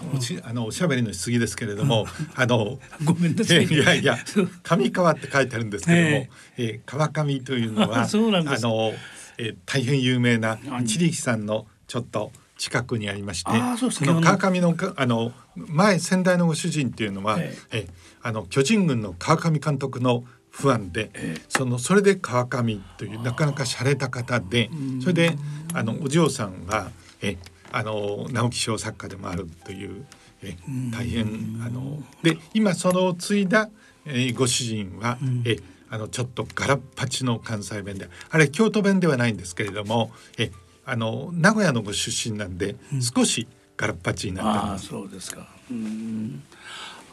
[0.43, 3.65] あのおしゃべりのしすぎですけれども、あのごめんなさい。
[3.65, 4.17] いやいや
[4.61, 6.81] 上川って書いてあるんですけども、ええ。
[6.85, 8.93] 川上というのは あの
[9.39, 14.19] えー、大変有名な千里さんのちょっと近くにありましてその。
[14.19, 17.87] 川上のあの前先代のご主人っていうのは、ええ。
[18.21, 24.69] あの巨人軍の川上監督の不安で、ええ、そのそれで川上というなかなか洒落た方で
[25.01, 25.37] それで
[25.73, 27.37] あのお嬢さんはえ
[27.71, 30.05] あの直木賞作家でもあるという
[30.41, 30.57] え
[30.91, 33.69] 大変あので今その継いだ、
[34.05, 35.57] えご主人は、え
[35.89, 40.51] あのちょっとガラッパチの関西弁であれ京都弁ではないんですけれどもえ
[40.85, 42.75] あの名古屋のご出身なんで、
[43.15, 44.87] 少しガラッパチになってます。
[44.87, 45.47] そうですか。
[45.69, 46.41] うん。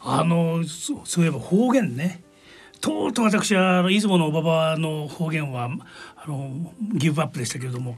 [0.02, 2.22] あのそういえば方言ね。
[2.80, 5.70] とうとう私はあの出雲のおばばの方言は
[6.16, 7.96] あのギブアップでしたけれども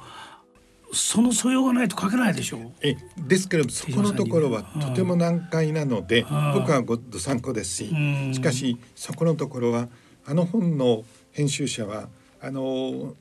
[0.92, 2.72] その素養がないと書けないでしょう。
[2.80, 6.22] えですけれどもそこのところはとても難解なので、
[6.54, 7.94] 僕はごど参考ですし、
[8.32, 9.88] しかしそこのところは
[10.28, 12.08] あの本の編集者は
[12.40, 13.14] あの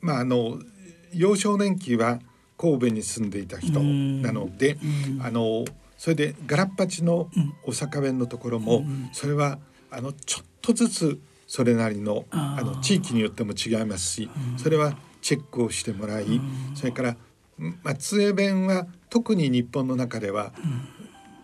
[0.00, 0.58] まああの
[1.12, 2.18] 幼少年期は
[2.58, 4.76] 神戸に住んでいた人なので、
[5.22, 5.64] あの
[5.96, 7.30] それでガラッパチの
[7.64, 9.58] 大阪弁のところも、それは
[9.90, 16.40] あのちょっとずつそれなりのあの地域によっても違いますし、それはチェックをしてもらい、
[16.74, 17.16] それから
[17.82, 20.52] 松江弁は特に日本の中では、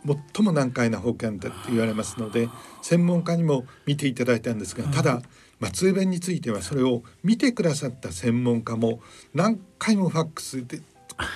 [0.06, 2.48] 最も難解な方言だって言われますので
[2.82, 5.22] 専門家にも見ていただいたんですがただ
[5.58, 9.00] 松江弁についてはそれを見てくださった専門家も
[9.34, 10.84] 何回もファックスでこ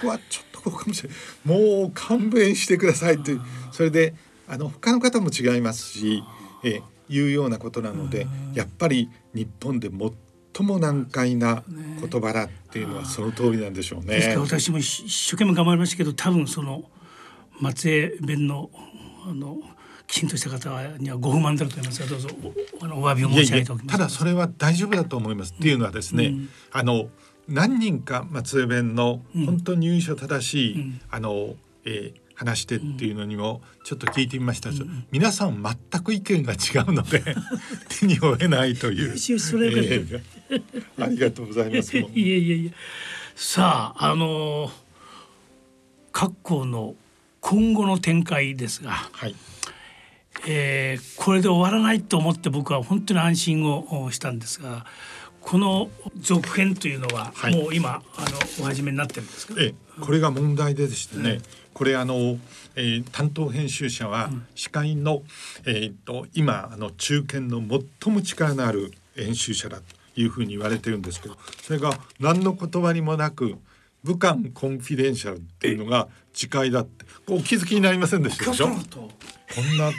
[0.02, 1.18] こはちょっとこうかもしれない。
[1.48, 3.40] もう勘弁してくださいという
[3.72, 4.14] それで
[4.46, 6.22] あの他の方も違いますし、
[6.64, 14.16] えいうようなことなのでやっぱり日本で最も難解な言葉だっていうのはその通りなんでしょうね。
[14.16, 16.84] ですから私も一生懸命頑張りましたけど多分その
[17.60, 18.70] 松江弁の
[19.26, 19.58] あの
[20.06, 22.28] きちんとした方にはご不満だと思いますがどうぞ
[22.80, 23.98] あのお詫びを申し上げておきます。
[23.98, 27.08] ただそれは大丈夫だと思います、うん、っていうのはですね、うん、あの
[27.48, 31.54] 何人か松江弁の本当に由緒正しい、うん、あの、
[31.84, 36.56] えー、話してっていうのにもちょっと聞いてみました、うん、皆さん全く意見が違
[36.88, 37.22] うので
[38.00, 40.20] 手に負えないという、それえー、
[40.98, 41.96] ありがとうございます。
[41.98, 42.72] いえいえいえ。
[43.36, 44.72] さああの
[46.12, 46.94] 各校の
[47.40, 49.34] 今後の展開ですが、はい。
[50.46, 54.86] えー、これで終わらないと思って僕は本当に安心をしたんですが
[55.40, 62.38] この続編というのはもう今、はい、あのお始めになってるんですか、えこれが問題でしてね、うん、これあの、
[62.76, 65.22] えー、担当編集者は司会の、うん、
[65.66, 67.62] えー、と今あの中堅の
[68.02, 69.82] 最も力のある編集者だと
[70.20, 73.56] いうふうに言われてるんですけどそれが何の断りもなく
[74.02, 77.04] 武漢コンフィデンシャルっていうのが次回だって。
[77.28, 78.68] お気づきになりませんでしたでしょ？
[78.68, 78.76] こん
[79.78, 79.90] な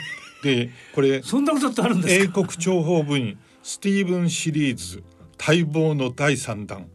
[0.42, 5.02] でこれそんなことってあるんです英国諜報部員スティーブンシリーズ
[5.38, 6.86] 待望の第3弾。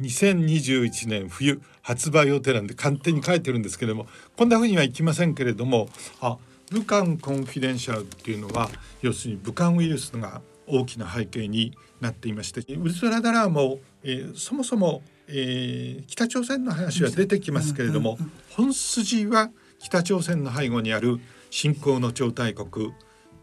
[0.00, 5.88] 2021年冬発売予定なんで勝手に書いてるんですけれどもこんなふうにはいきませんけれども
[6.20, 6.36] あ
[6.72, 8.68] 武漢コンフィデンシャルっていうのは
[9.02, 18.18] 要するに武漢ウイルスが大きな背景になっていましてウルスラダラーも、えー、そもそもえー、北朝鮮の話は出てきますけれども、
[18.50, 21.20] 本筋は北朝鮮の背後にある
[21.50, 22.92] 新興の超大国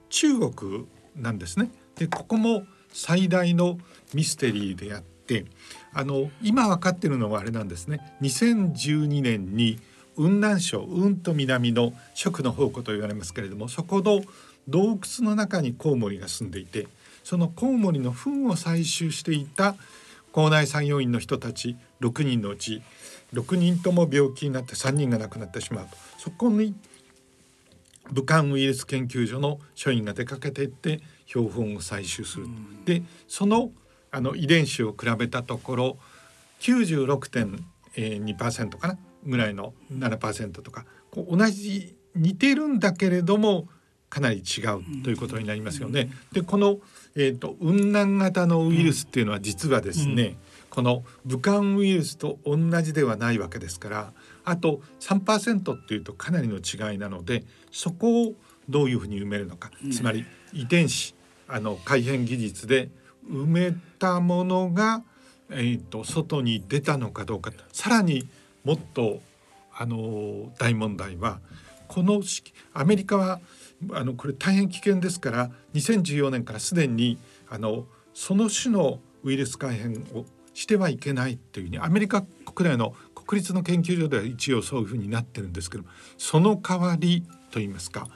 [0.09, 1.69] 中国なんですね。
[1.95, 3.77] でここも最大の
[4.13, 5.45] ミステリーであって
[5.93, 9.79] あの今分かってるのはあれなんですね2012年に
[10.15, 14.21] 雲南省雲と南の食の宝庫と言われますけれどもそこの
[14.67, 16.87] 洞窟の中にコウモリが住んでいて
[17.23, 19.75] そのコウモリの糞を採集していた
[20.31, 22.81] 校内作業員の人たち6人のうち
[23.33, 25.95] 6人とも病気になって3人が亡くなってしまうと。
[26.17, 26.75] そこに
[28.11, 32.47] 武漢ウイルス研究所の所員が出かけていって標本を採集する。
[32.85, 33.71] でその
[34.11, 35.97] あの遺伝子を比べたところ
[36.59, 38.97] 96.2%かな？
[39.25, 43.67] ぐらいの7%とか、こう同じ似てるんだけれども
[44.09, 46.09] かなり違うということになりますよね。
[46.31, 46.79] でこの
[47.15, 50.37] えーと、雲南型のウイルスっていうのは実はですね、うん、
[50.69, 54.13] この武漢ウイルスと同じではないわけですから
[54.45, 58.33] あと3%っていうとかなりの違いなのでそこを
[58.69, 61.15] どういうふうに埋めるのか、うん、つまり遺伝子
[61.47, 62.89] あの改変技術で
[63.29, 65.03] 埋めたものが、
[65.49, 68.27] えーと、外に出たのかどうかさらに
[68.63, 69.19] もっと
[69.73, 71.39] あの大問題は
[71.87, 72.21] この
[72.73, 73.41] アメリカは
[73.93, 77.17] あのこれ大変危険ですから2014年からすでに
[77.49, 85.83] あのその種のウイルス改変をしてはいけないというふうにアメリカ国内の国立の研究所では一応そういうふうになってるんですけど
[86.17, 88.07] その代わりといいますか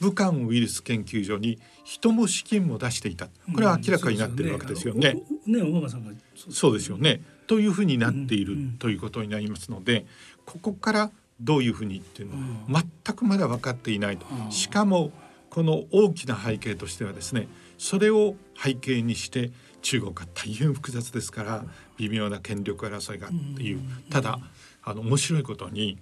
[0.00, 3.26] 武漢ウイルス研究所に人も資金も出していた。
[3.26, 5.20] これは明らかになってるわけですよね。
[6.50, 7.20] そうですよね。
[7.46, 10.06] というふうになっているということになりますので
[10.46, 11.10] ここから
[11.40, 14.26] どういうふうにっていうのは全くまだ分かっていないと。
[14.50, 15.12] しかも
[15.48, 19.50] この大きな背景としてはですねそれを背景にして
[19.82, 21.64] 中国が大変複雑ですから
[21.96, 23.80] 微妙な権力争いがっていう
[24.10, 24.38] ただ
[24.82, 25.98] あの面白いことに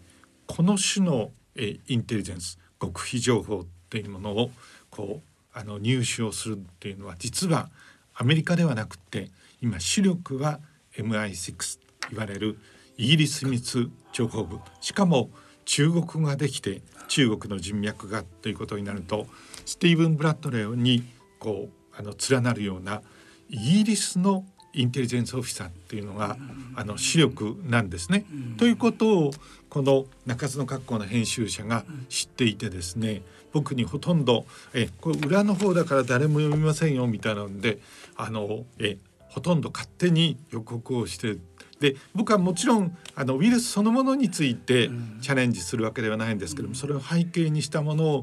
[0.47, 4.51] この種のえインテリジェンス極秘情報っていうものを
[4.91, 7.71] こうあの入手をするっていうのは実は
[8.15, 9.31] アメリカではなくて
[9.61, 10.61] 今主力は
[10.97, 12.59] MI6 と言われる
[12.99, 15.31] イギリス密情報部しかも
[15.65, 19.27] 中国ができて中国の人脈がということになると
[19.65, 21.05] スティーブン・ブラッドレーに
[21.39, 23.03] こうあの連なるような
[23.49, 24.45] イギリスの
[24.75, 26.37] インテリジェンスオフィサーっていうのが、
[26.77, 28.27] あの主力なんですね。
[28.59, 29.31] ということを
[29.71, 33.23] この中津の学校の編集者が知っていてですね
[33.53, 37.79] 僕にほとんどえこれ裏の方だから誰も読みませんよみたいなので
[38.17, 41.37] あのえほとんど勝手に予告をして
[41.81, 48.23] で僕はもちろんあのウイルスそのものについてチャレンジするわけではないんですけども、それを背景にしたものを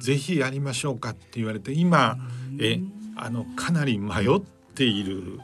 [0.00, 2.16] ぜひやりましょうかって言われて今
[2.58, 2.80] え
[3.16, 4.40] あのかなり迷っ
[4.74, 5.40] ている。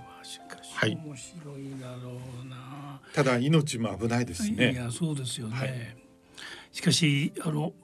[0.75, 3.01] はい、面白いだろうな。
[3.13, 4.73] ただ命も危ないですね。
[4.73, 5.55] いやそうですよね。
[5.55, 5.97] はい、
[6.73, 7.75] しかしあの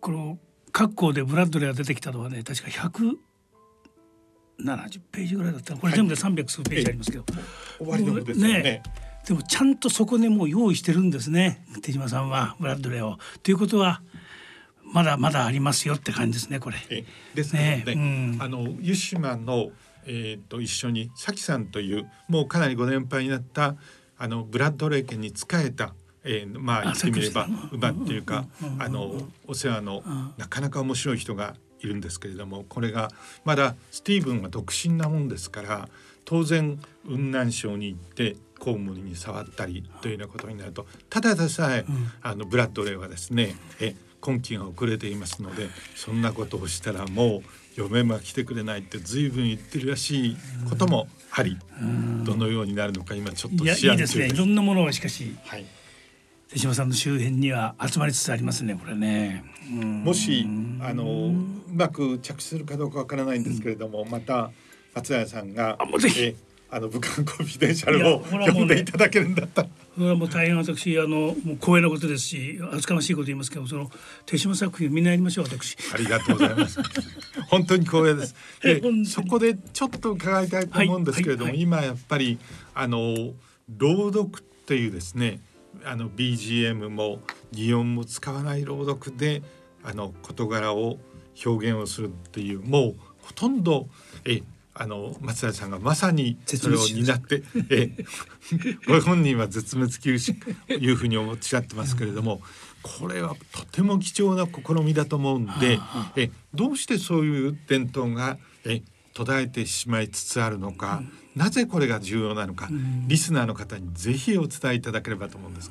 [0.00, 0.38] この
[0.70, 3.18] 各校でブラッドレーが出てきたのはね確か百
[4.60, 5.74] 70ページぐらいだった。
[5.76, 7.42] これ全部で300数ページありますけど、はい、
[7.78, 8.62] 終わりのですね。
[8.62, 8.82] ね
[9.26, 13.18] でもちゃんとそこでもう用意してるんですね手島さんはブラッドレーを。
[13.42, 14.02] ということは
[14.82, 16.76] まだまだありますよって感じですねこれ。
[17.34, 19.70] ですね、ねうん、あの湯島の、
[20.06, 23.76] えーと、一緒にさきさんというもうかなりご年配になった
[24.18, 25.94] あのブラッドレー家に仕えた
[26.24, 28.44] えー、まあ言ってみれば馬っていうか
[28.78, 30.02] あのお世話の
[30.38, 33.10] なかなか面白い人がいるんですけれどもこれが
[33.44, 35.88] まだスティーブンは独身なもんですから
[36.24, 41.84] 当然雲南省に行ってコウモリに触ったりというようなことになるとただでさえ、
[42.22, 47.42] あのブラッドレーはですねえ今期が遅れていますのでそんなことをしたらもう
[47.74, 50.36] 嫁も来てくれないって随分言ってるらしい
[50.70, 51.58] こともあり
[52.22, 54.28] どのようになるのか今ちょっといいですね。
[54.28, 55.66] いろんなものはしかし、はい。
[56.48, 59.42] 手島さんの周辺には集まりつつありますねこれね。
[59.70, 60.46] もし
[60.82, 64.52] あのうまく着手するかどうかわからないんですけれども、また
[64.94, 66.36] 松谷さんがあもうぜひ
[66.74, 69.68] あの武漢コンフィデンシャルを読んでいただけるんだったら。
[69.94, 73.90] それはもう大変私あのもう光栄なことですし厚かましいこと言いますけどその
[74.24, 75.76] 手島作品をみんなやりましょう私。
[75.92, 76.80] ありがとうございます。
[77.48, 78.34] 本当に光栄です。
[78.62, 82.38] でそこでちょっと伺いたいと思うんですけれども、はいはいはい、今やっぱり
[82.74, 83.34] あの
[83.76, 85.40] 朗読っていうですね
[85.84, 87.20] あの BGM も
[87.52, 89.42] 擬音も使わない朗読で
[89.84, 90.98] あの事柄を
[91.44, 93.88] 表現をするっていうもうほとんど
[94.24, 94.42] え
[94.74, 97.90] あの松田さんがまさにそれを担ってえ
[98.88, 102.40] ご本人は絶滅危惧種いうふうにおっしゃってますけれども、
[102.82, 105.78] これはとても貴重な試みだと思うんで、
[106.16, 108.82] えどうしてそういう伝統がえ
[109.14, 111.02] 途絶えてしまいつつあるのか、
[111.36, 115.70] うん、なぜこれが重要なのか、うん、リスナーの方にぜひお伝えいただければと思うんです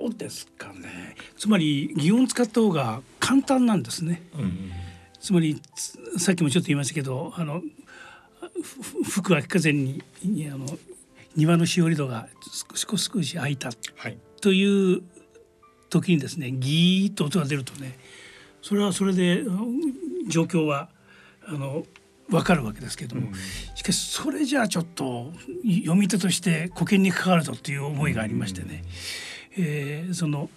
[0.00, 1.16] どうですかね。
[1.38, 4.70] つまり擬音使った方が簡単なんですね、うん、
[5.24, 5.58] つまり
[6.18, 7.62] さっきもちょっと言いましたけどあの
[9.04, 10.02] 吹く秋風に
[10.52, 10.66] あの
[11.34, 12.28] 庭のしおり戸が
[12.74, 15.02] 少し少し開いた、はい、という
[15.88, 17.98] 時にですねギーッと音が出るとね
[18.60, 19.44] それはそれで
[20.28, 20.90] 状況は
[21.48, 21.86] あの
[22.28, 23.28] 分かるわけですけども、
[23.74, 25.32] しかしそれじゃあちょっと
[25.64, 28.82] 読み手として保険にかかるぞっていう思いがありましてね、
[29.56, 30.50] えー、その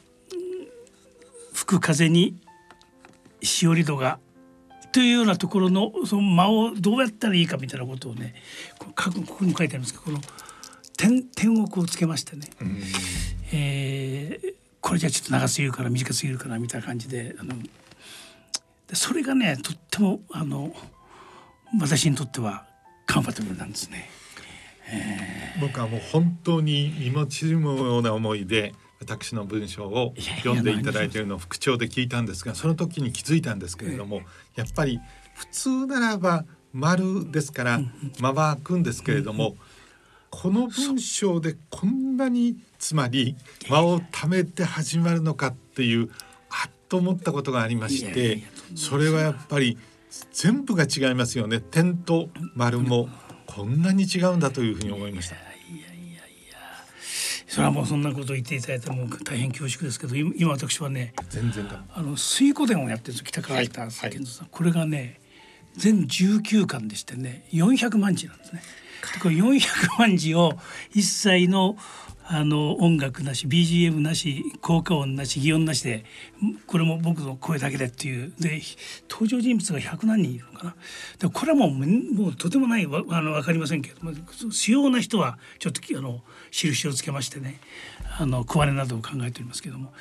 [1.53, 2.35] 吹く風に
[3.41, 4.19] しおり戸が
[4.97, 8.33] というようなところのその間をどうやったらいいかみたいなことをね
[8.79, 9.11] ここ
[9.45, 9.93] にも書いてあるんです。
[9.93, 10.19] けどこの
[10.97, 12.47] 点点をこうつけましてね、
[13.53, 17.53] えー、これじゃちょっと長すぎるから短すぎるかなみたいな感じであの
[18.87, 20.73] でそれがねとってもあの
[21.79, 22.65] 私にとっては
[23.05, 24.09] カンファタブルなんですね。
[25.61, 34.21] 僕はもう本当に身も縮むような思いで私の文章を読んでいただいているのを副長で聞いたんですがその時に気づいたんですけれども
[34.55, 34.99] やっぱり
[35.35, 37.79] 普通ならば丸ですから
[38.19, 39.55] 間は空くんですけれども
[40.29, 43.35] この文章でこんなにつまり
[43.69, 46.09] 間を貯めて始まるのかっていう
[46.89, 48.43] と思ったことがありまして
[48.75, 49.77] それはやっぱり
[50.31, 51.59] 全部が違いますよね。
[51.59, 53.09] 点と丸も
[53.45, 55.35] こんなに違うんだというふうに思いました。
[57.47, 65.19] それはもうそんなことを言っていただいても大変恐縮ですけど今私はね全然あの水湖伝をやってるんです北川北健三さん、これがね
[65.75, 68.61] 全19巻でしてね400万字なんですね。
[69.21, 70.53] これ400万字を
[70.91, 71.77] 一切の
[72.29, 76.03] あの音楽なし BGM なし効果音なし擬音なしで
[76.65, 78.33] これも僕の声だけでっていう。
[78.39, 78.61] で
[79.09, 80.75] 登場人物が100何人いるのかな。
[81.19, 84.11] でこれはもうもうとてもないわあの分かりませんけども
[84.51, 86.21] 主要な人はちょっとあの
[86.51, 87.59] 印をつけましてね
[88.19, 89.93] あの小金などを考えておりますけども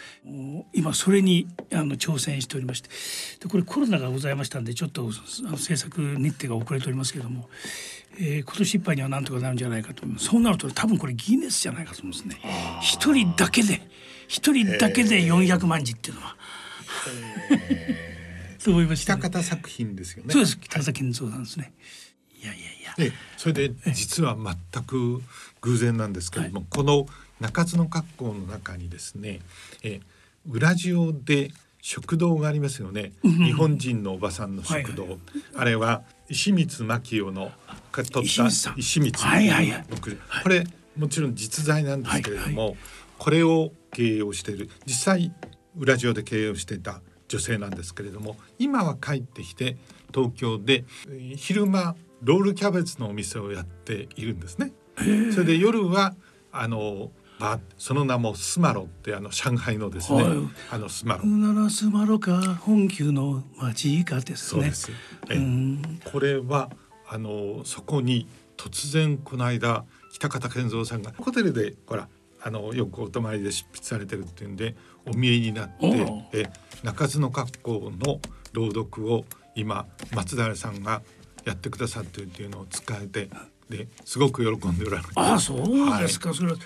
[0.73, 2.89] 今それにあの挑戦しておりまして。
[3.41, 5.11] でこれコロナがございましたんでちょっと
[5.57, 7.49] 制作日程が遅れておりますけども
[8.19, 12.41] えー、今年いっぱいにはなんとかなるんじゃないかとそうなると多分これギネスじゃないかと思うんですね
[12.81, 13.81] 一人だけで
[14.29, 16.37] 一人だけで400万字っていうのは。
[18.63, 20.33] と 思いました、ね、北方作品ですよね。
[20.33, 21.73] そうです北方健三さんですね。
[22.43, 22.95] いやいやいや。
[22.97, 25.23] でそれで実は全く
[25.61, 27.07] 偶然なんですけれども、はい、この
[27.41, 29.41] 中津の格好の中にですね、
[29.83, 30.01] え
[30.49, 31.53] ウラジオで
[31.87, 35.21] 食堂がありますよね、うん、日本人のおばさんの食堂、はいはい、
[35.55, 37.53] あれは石光牧雄の
[37.93, 38.43] 取った石
[39.01, 39.85] 光はいはいはい、
[40.43, 40.65] これ
[40.99, 42.79] もちろん実在なんですけれども、はいはい、
[43.19, 44.69] これを経営をしている。
[44.85, 45.33] 実際
[45.79, 49.77] ウラジオで経営をしていた女性なんですけれども今は帰ってきて
[50.13, 50.85] 東京で
[51.37, 54.73] 昼間ロールキャベツのお店をやっているんですね。
[55.33, 56.17] それで夜は
[56.51, 60.37] あのあその名もスマロってあの上海のですね、はい、
[60.71, 61.27] あのスマロ。
[61.27, 64.73] ならスマロか本宮の町かですね。
[64.73, 64.91] す。
[65.29, 65.39] え
[66.11, 66.71] これは
[67.09, 68.27] あのそこに
[68.57, 72.09] 突然この間北方健三さんがホテルでほら
[72.43, 74.77] あのよくお泊まりで執筆されてるっていうんで
[75.07, 75.77] お見えになって
[76.33, 76.47] え
[76.83, 78.21] 中津の格好の
[78.53, 79.25] 朗読を
[79.55, 81.03] 今松平さんが
[81.45, 83.29] やってくださってるっていうのを使えて
[83.69, 85.09] ですごく喜んでおられる。
[85.15, 86.59] ああそうですか、はい、それは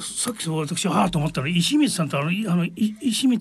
[0.00, 3.38] さっきそう私ああと思ったら石光さんとあのあの石光。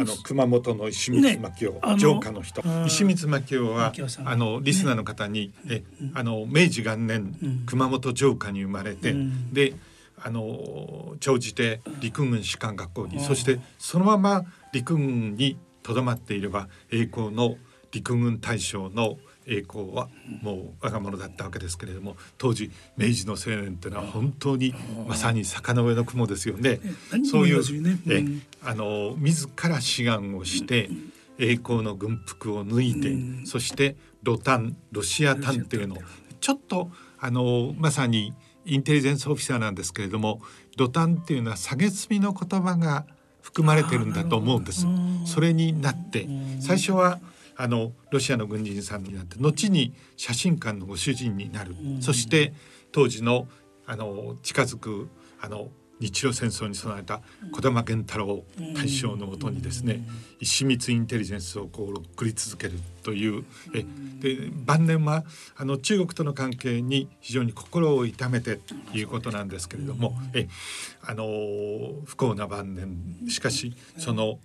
[0.00, 2.62] あの熊本の石光牧雄、ね、城下の人。
[2.86, 3.92] 石光牧雄は
[4.24, 5.84] あのリスナーの方に、ね、え
[6.14, 9.74] あの明治元年、うん、熊本城下に生まれて、うん、で
[10.22, 17.56] あの長じて陸軍士官学校にそしてそのまま陸軍にとどまっていれば栄光の
[17.92, 20.08] 陸軍大将の栄光は
[20.42, 24.74] もう我が物だったわけですけれども当時明治の青年っていうのは本当に
[25.06, 26.80] まさに坂の上の雲ですよね。
[27.30, 27.62] そういう、
[28.08, 28.24] え
[28.62, 30.90] あの自ら志願をして
[31.38, 35.98] 栄光の軍服を脱いでそしてロタンロシアタンっていうのを
[36.40, 38.34] ちょっとあのまさに
[38.64, 40.40] インテリジェンスオフィサーなんですけれども
[40.76, 43.06] ロタンっていうのは蔑みの言葉が
[43.40, 44.86] 含まれてるんだと思うんです。
[45.24, 46.26] それになって
[46.60, 47.20] 最初は
[47.56, 52.52] あのロシアの軍人さんになって後に写真館のご主人になる、うん、そして
[52.92, 53.48] 当時の
[53.86, 55.08] あの近づく
[55.40, 58.44] あの日露戦争に備えた児玉源太郎
[58.74, 60.02] 大将のもとにですね、
[60.40, 63.44] 石光インテリジェンスをこう送り続けるという
[63.74, 63.84] え
[64.20, 65.24] で晩年は
[65.56, 70.48] あの中国との関係に非常に心を痛めてということなんですけれどもえ
[71.02, 71.24] あの
[72.04, 73.30] 不幸な晩年。
[73.30, 74.38] しかしその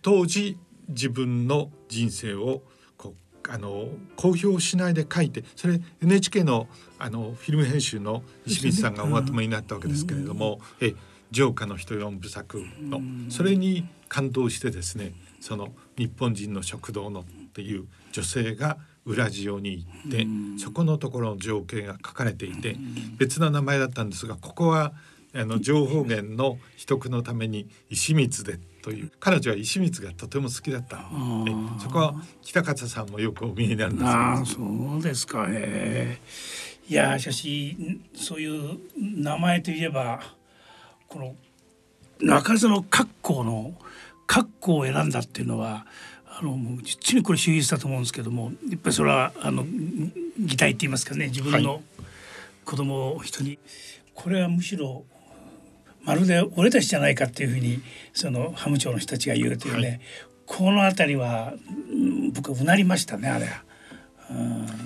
[0.00, 0.56] 当時
[0.88, 2.62] 自分の人生を
[2.96, 3.14] こ
[3.44, 6.68] うあの公表しないで書いてそれ NHK の
[6.98, 10.94] あのフィルム編集の石光さんがおまとめになったわけですけれども「え
[11.32, 20.26] 城下の人四部作の」それに感動してですねその日本人の食堂のっていう女性がウラジオに行って
[20.62, 22.76] そこのところの情景が書かれていて
[23.18, 24.94] 別の名前だったんですがここは
[25.34, 29.10] あの情報源の秘匿のために石光でという。
[29.18, 31.08] 彼女は石光がとても好きだった
[31.80, 35.48] そこは北方さんもよくお見えになるんですあそうですか。
[35.48, 36.20] ね
[36.86, 37.76] いやしかし
[38.14, 40.20] そういう名前といえば
[41.08, 41.34] この
[42.20, 43.72] 中津の格好の
[44.26, 45.86] 格好を選んだっていうのは
[46.26, 49.64] あのもう実にこれ秀逸だと思うんですけどもやっぱりそれはあの
[50.38, 51.80] 擬態って言いますかね自分の
[52.66, 53.58] 子供を人に、はい、
[54.14, 55.04] これはむしろ
[56.04, 57.80] まるで俺たちじゃないかっていうふうに
[58.12, 60.00] そのハム町の人たちが言うというね、はい、
[60.46, 61.54] この辺りは
[62.32, 63.64] 僕うなりましたねあれは。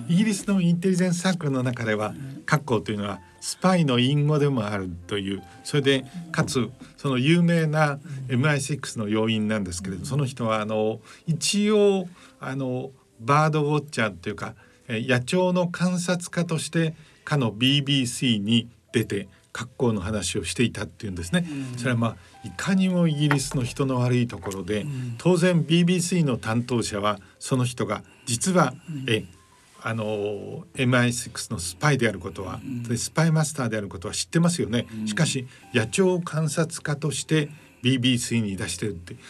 [0.09, 2.15] イギリスのインテリジェンスサークルの中では
[2.45, 12.09] 格好というのはスパイの隠語でもあるというそれでかつその有名な MI6 の要因なんですけれどその人はあの一応
[12.41, 12.91] あの
[13.21, 14.55] バードウォッチャーというか
[14.89, 16.95] 野鳥の観察家として
[17.25, 29.25] かの BBC に出て格好の話をしていたっていうんですね、うん、それはまあいかにもイギリスの人の悪いところで、うん、当然 BBC の担当者はその人が実は、うん、え
[29.81, 37.49] あの MI6 のスパイであることは、うん、スパイマスターであることは知ってますよね、しかし野鳥観察家として
[37.83, 39.21] BBC に出してるっても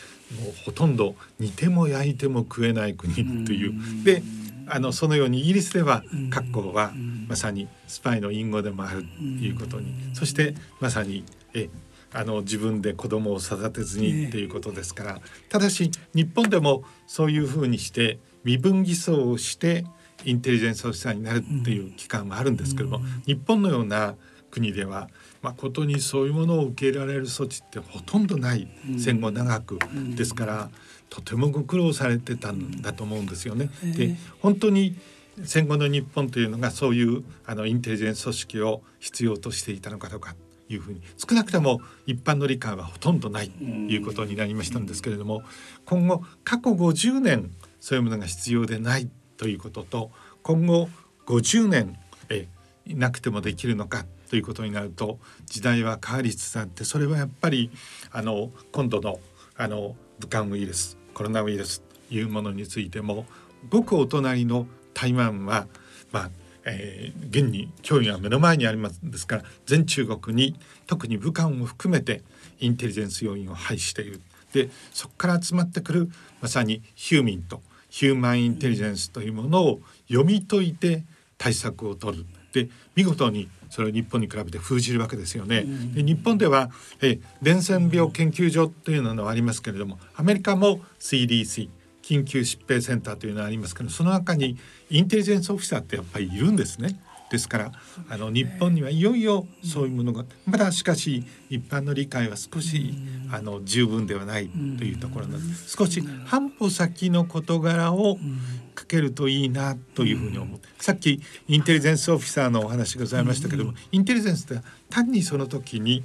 [0.49, 4.23] うほとんど煮ても焼いても食えない国という、で
[4.71, 6.93] あのそのようにイギリスでは格好は
[7.27, 9.95] まさにスパイの隠語でもあるということに。
[10.15, 11.69] そしてまさにえ
[12.13, 19.85] あの自分で子供を育てずにっていうことですから、ただし日本でもそういうふうにして身分偽装をして
[20.25, 24.15] インテリジェンスオフィサーになるっていう機関はあるんですけども、日本のような
[24.51, 25.09] 国では
[25.43, 28.67] 誠にそういうものを受け入れられる措置ってほとんどない
[28.99, 29.79] 戦後長く
[30.17, 30.71] ですから。
[31.11, 33.71] とてもご苦労されてたんだと思うんですよね。
[33.97, 34.97] で本当に
[35.45, 40.35] 戦後の日本というのがそういうあのインテリジェンス組織を必要としていたのかどうか
[40.69, 45.43] いうふうに少なくとも一般の理解はほとんどないということになりましたんですけれども
[45.87, 47.51] 今後過去50年
[47.81, 50.11] そういうものが必要でないということと
[50.43, 50.89] 今後
[51.27, 51.97] 50年
[52.29, 52.49] え
[52.87, 57.71] なくてもできるのかということになると時代は変わりつつあってそれはやっぱり
[58.13, 59.21] あの今度の
[59.57, 63.27] あの武漢ウイルスコロナウイルスというものについても
[63.71, 65.67] ごくお隣の台湾は
[66.13, 66.31] まあ
[66.65, 69.01] えー、現に脅威は目の前にあります。
[69.03, 70.55] ですから全中国に
[70.87, 72.23] 特に武漢を含めて
[72.61, 74.21] インテリジェンス要員を配している。
[74.53, 76.11] でそこから集まってくる
[76.41, 81.05] まさにヒューミンとヒューマンインテリジェンスというものを読み解いて
[81.37, 82.27] 対策を取る。
[82.53, 85.65] で見事にそれを日本に比べて封じるわけですよね。
[85.95, 91.69] で日本ではえ伝染病研究所というのがありますけれどもアメリカも CDC
[92.03, 94.57] 緊急疾病センターというのがありますけどその中に
[94.91, 96.99] インテリジェンスオフィサーってやっぱりいるんですね。
[97.31, 97.73] ですから
[98.09, 102.95] あの日本にはいよいよそういうものがまだしかし一般の理解は少し
[103.31, 108.19] あの十分ではないというところなので少し半歩先の事柄を
[108.75, 116.05] かけるといいなというふうに思うさっきインテリジェンスオフィサーのお話がございましたけどもインテリジェンスって単にその時に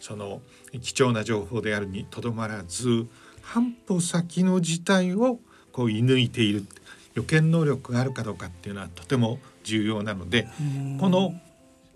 [0.00, 0.42] その
[0.82, 3.06] 貴重な情報であるにとどまらず
[3.42, 5.38] 半歩先の事態を
[5.70, 6.66] こう射抜いている。
[7.14, 10.46] 予見能力があるかどうかっていうのはとても重要なので
[11.00, 11.34] この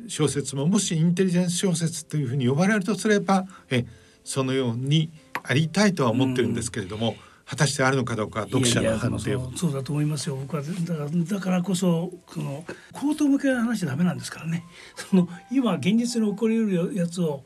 [0.09, 3.87] 小説ももしインテリジェンス小説というふうに呼ばれるとすればえ
[4.25, 5.11] そのように
[5.43, 7.15] ありたいとは思ってるんですけれども。
[7.49, 9.51] 果たしてあるのかどうか読者の判定を。
[9.57, 10.37] そうだと思いますよ。
[10.37, 12.63] 僕はだからだからこそその
[12.93, 14.65] 口頭向けの話はダメなんですからね。
[14.95, 17.43] その今現実に起こりうるやつを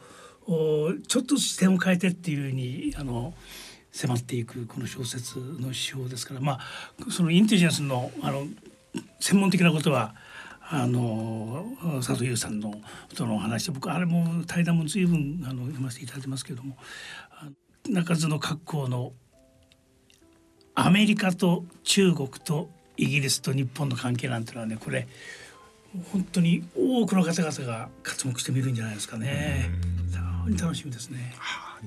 [0.46, 3.32] おちょっと視点を変えてっていうふうにあの
[3.92, 6.60] 迫っていくこの小説の手法ですからまあ
[7.08, 8.48] そのインテリジェンスのあの
[9.20, 10.14] 専門的なことは
[10.68, 11.66] あの
[11.98, 12.74] 佐藤優さんの
[13.14, 16.76] とのお話で僕あれも対談も随分あの読ませていただいてますけれども
[17.88, 19.12] 中津の格好の
[20.74, 25.08] アメリカと中国とイギリスと日本の関係なんていうのはねこれ
[26.10, 29.70] 本当に多くの方々が活目してみるんじゃないですかね。
[30.58, 31.34] 楽しみですね。
[31.38, 31.80] はあ、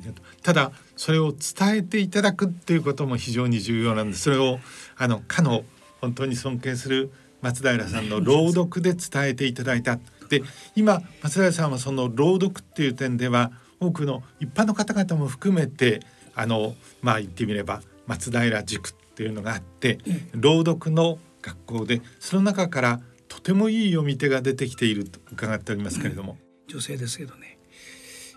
[0.43, 4.23] ただそれを伝えていただくっていうことも非常に重要なんです。
[4.23, 4.59] それを
[4.95, 5.63] あのかの
[6.05, 9.99] 本当に尊敬する松平さんの朗読で伝えていただいた。
[10.29, 10.43] で
[10.75, 16.01] 今松平さんはその朗読っていう点では多くの一般の方々も含めて
[16.35, 19.97] あのまあ言ってみれば松平塾っていうのがあって、
[20.33, 26.37] 朗読の学校でその中からとてもいい読み手が出てきていると伺っておりますけれども、
[26.67, 27.57] 女性ですけどね、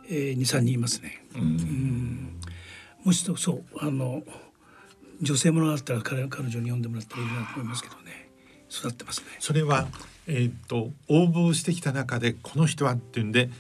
[0.08, 1.22] えー、2、3人いますね。
[1.34, 2.40] うん。
[3.04, 4.22] もしそうあの
[5.20, 8.28] 女性ものだったら彼彼女に読んでもらったらいいなと思いますけどね
[8.70, 9.26] 育ってますね。
[9.40, 9.88] それは
[10.26, 13.50] えっ、と応募してきた中でこの人はっていうんで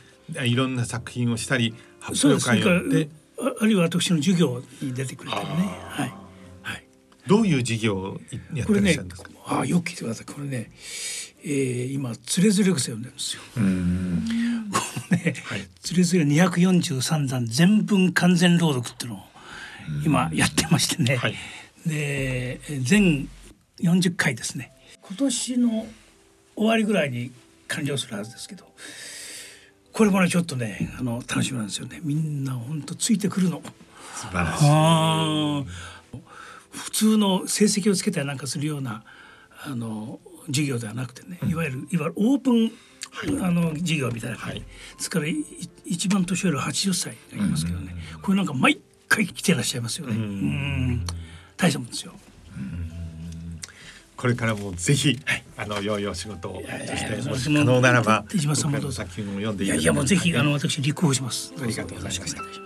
[0.44, 3.08] いろんな作品をしたり発表会をやって
[3.40, 5.54] ああるいは私の授業に出てくれたりね。
[5.88, 6.14] はい
[6.62, 6.84] はい。
[7.26, 8.20] どういう授業を
[8.54, 9.28] やってらっしゃるんですか？
[9.30, 10.26] ね、あよく聞いてください。
[10.26, 10.70] これね、
[11.44, 13.42] えー、今つれづれ草読んでるんですよ。
[13.56, 14.78] うんこ
[15.10, 19.22] のね、はい、つれづれ二百四十三段全文完全朗読っていうのを
[20.04, 21.16] 今やってましてね。
[21.16, 21.34] はい、
[21.86, 23.28] で全
[23.80, 24.72] 四十回ですね。
[25.02, 25.86] 今年の
[26.56, 27.30] 終わりぐらいに
[27.68, 28.66] 完了するはずですけど。
[29.92, 32.00] これもねちょっとねあの楽しみなんですよね。
[32.02, 33.62] みんな本当ついてくるの。
[34.14, 36.18] 素晴らしい。
[36.70, 39.02] 普通の成績をつけたりなんかするような
[39.64, 42.70] あの授業ではなくてね、いわゆるいわゆるオープン、
[43.10, 44.66] はい、あの授業みたいな感じ、はい、で
[44.98, 45.26] すから
[45.84, 50.14] 一番年寄りは80歳がいますけどね、これなんか毎回来てらっしゃいますよね。
[50.14, 51.06] うん
[51.56, 52.12] 大したもんですよ。
[54.16, 61.52] これからもぜひ、はい、あの良いお仕事をそしてもし可能ならば手島さんも作品を読んでいいやもうぜひあの私立候補します。
[61.60, 62.58] ありがとうございます。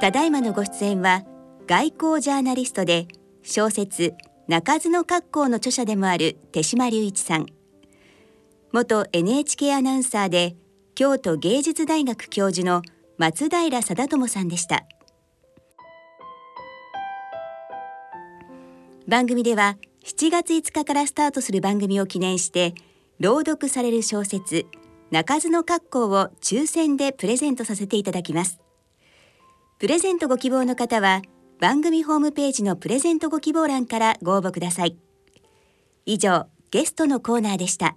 [0.00, 1.22] ただいまのご出演は
[1.68, 3.06] 外交ジャーナリストで
[3.44, 4.14] 小説
[4.48, 7.46] 鳴かずの格好の著者でもある手島隆一さん
[8.72, 10.56] 元 NHK アナウンサーで
[10.94, 12.82] 京都芸術大学教授の
[13.18, 14.84] 松平定智さんでした。
[19.08, 22.74] 番組では7月5日からスタートする番組を記念して
[23.20, 24.66] 朗読される小説
[25.10, 28.60] 鳴かずの格好を抽選でプレゼントさせていただきます。
[29.78, 31.22] プレゼントご希望の方は
[31.60, 34.96] 番組ホームページのプレゼントご希望欄からご応募ください。
[36.06, 37.94] 以上ゲストのコーナーでした。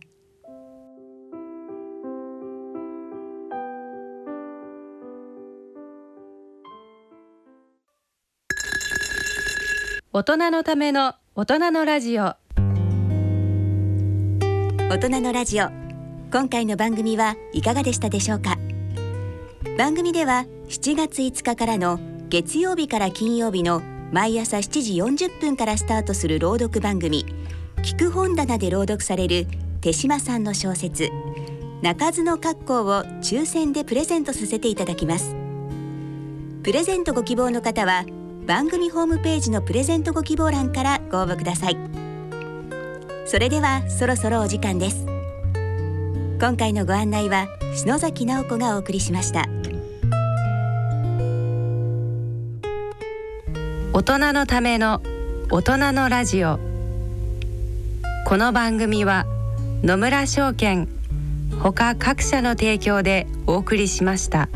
[10.18, 12.36] 大人のための大人のラジオ。
[14.90, 15.66] 大人のラジオ。
[16.32, 18.58] 今回の番組はいかがでしたでしょうか？
[19.78, 22.00] 番組では7月5日からの
[22.30, 23.82] 月曜日から金曜日の
[24.14, 27.26] 毎朝7時40分からスタートする朗読番組
[27.84, 29.48] 聞く本棚で朗読される
[29.82, 31.10] 手島さんの小説
[31.82, 35.36] 鳴かずの格好を抽選でプレゼントさせていただきます。
[36.64, 38.06] プレゼントご希望の方は
[38.46, 41.78] 番組ホームページのプレゼントご希望欄からご応募ください。
[43.26, 45.06] それではそろそろお時間です。
[46.40, 49.46] 今回のご案内は篠崎直子がお送りしました。
[53.94, 55.02] 大人のための
[55.50, 56.60] 大人のラジオ。
[58.28, 59.26] この番組は
[59.82, 60.88] 野村証券
[61.60, 64.50] ほか各社の提供でお送りしました。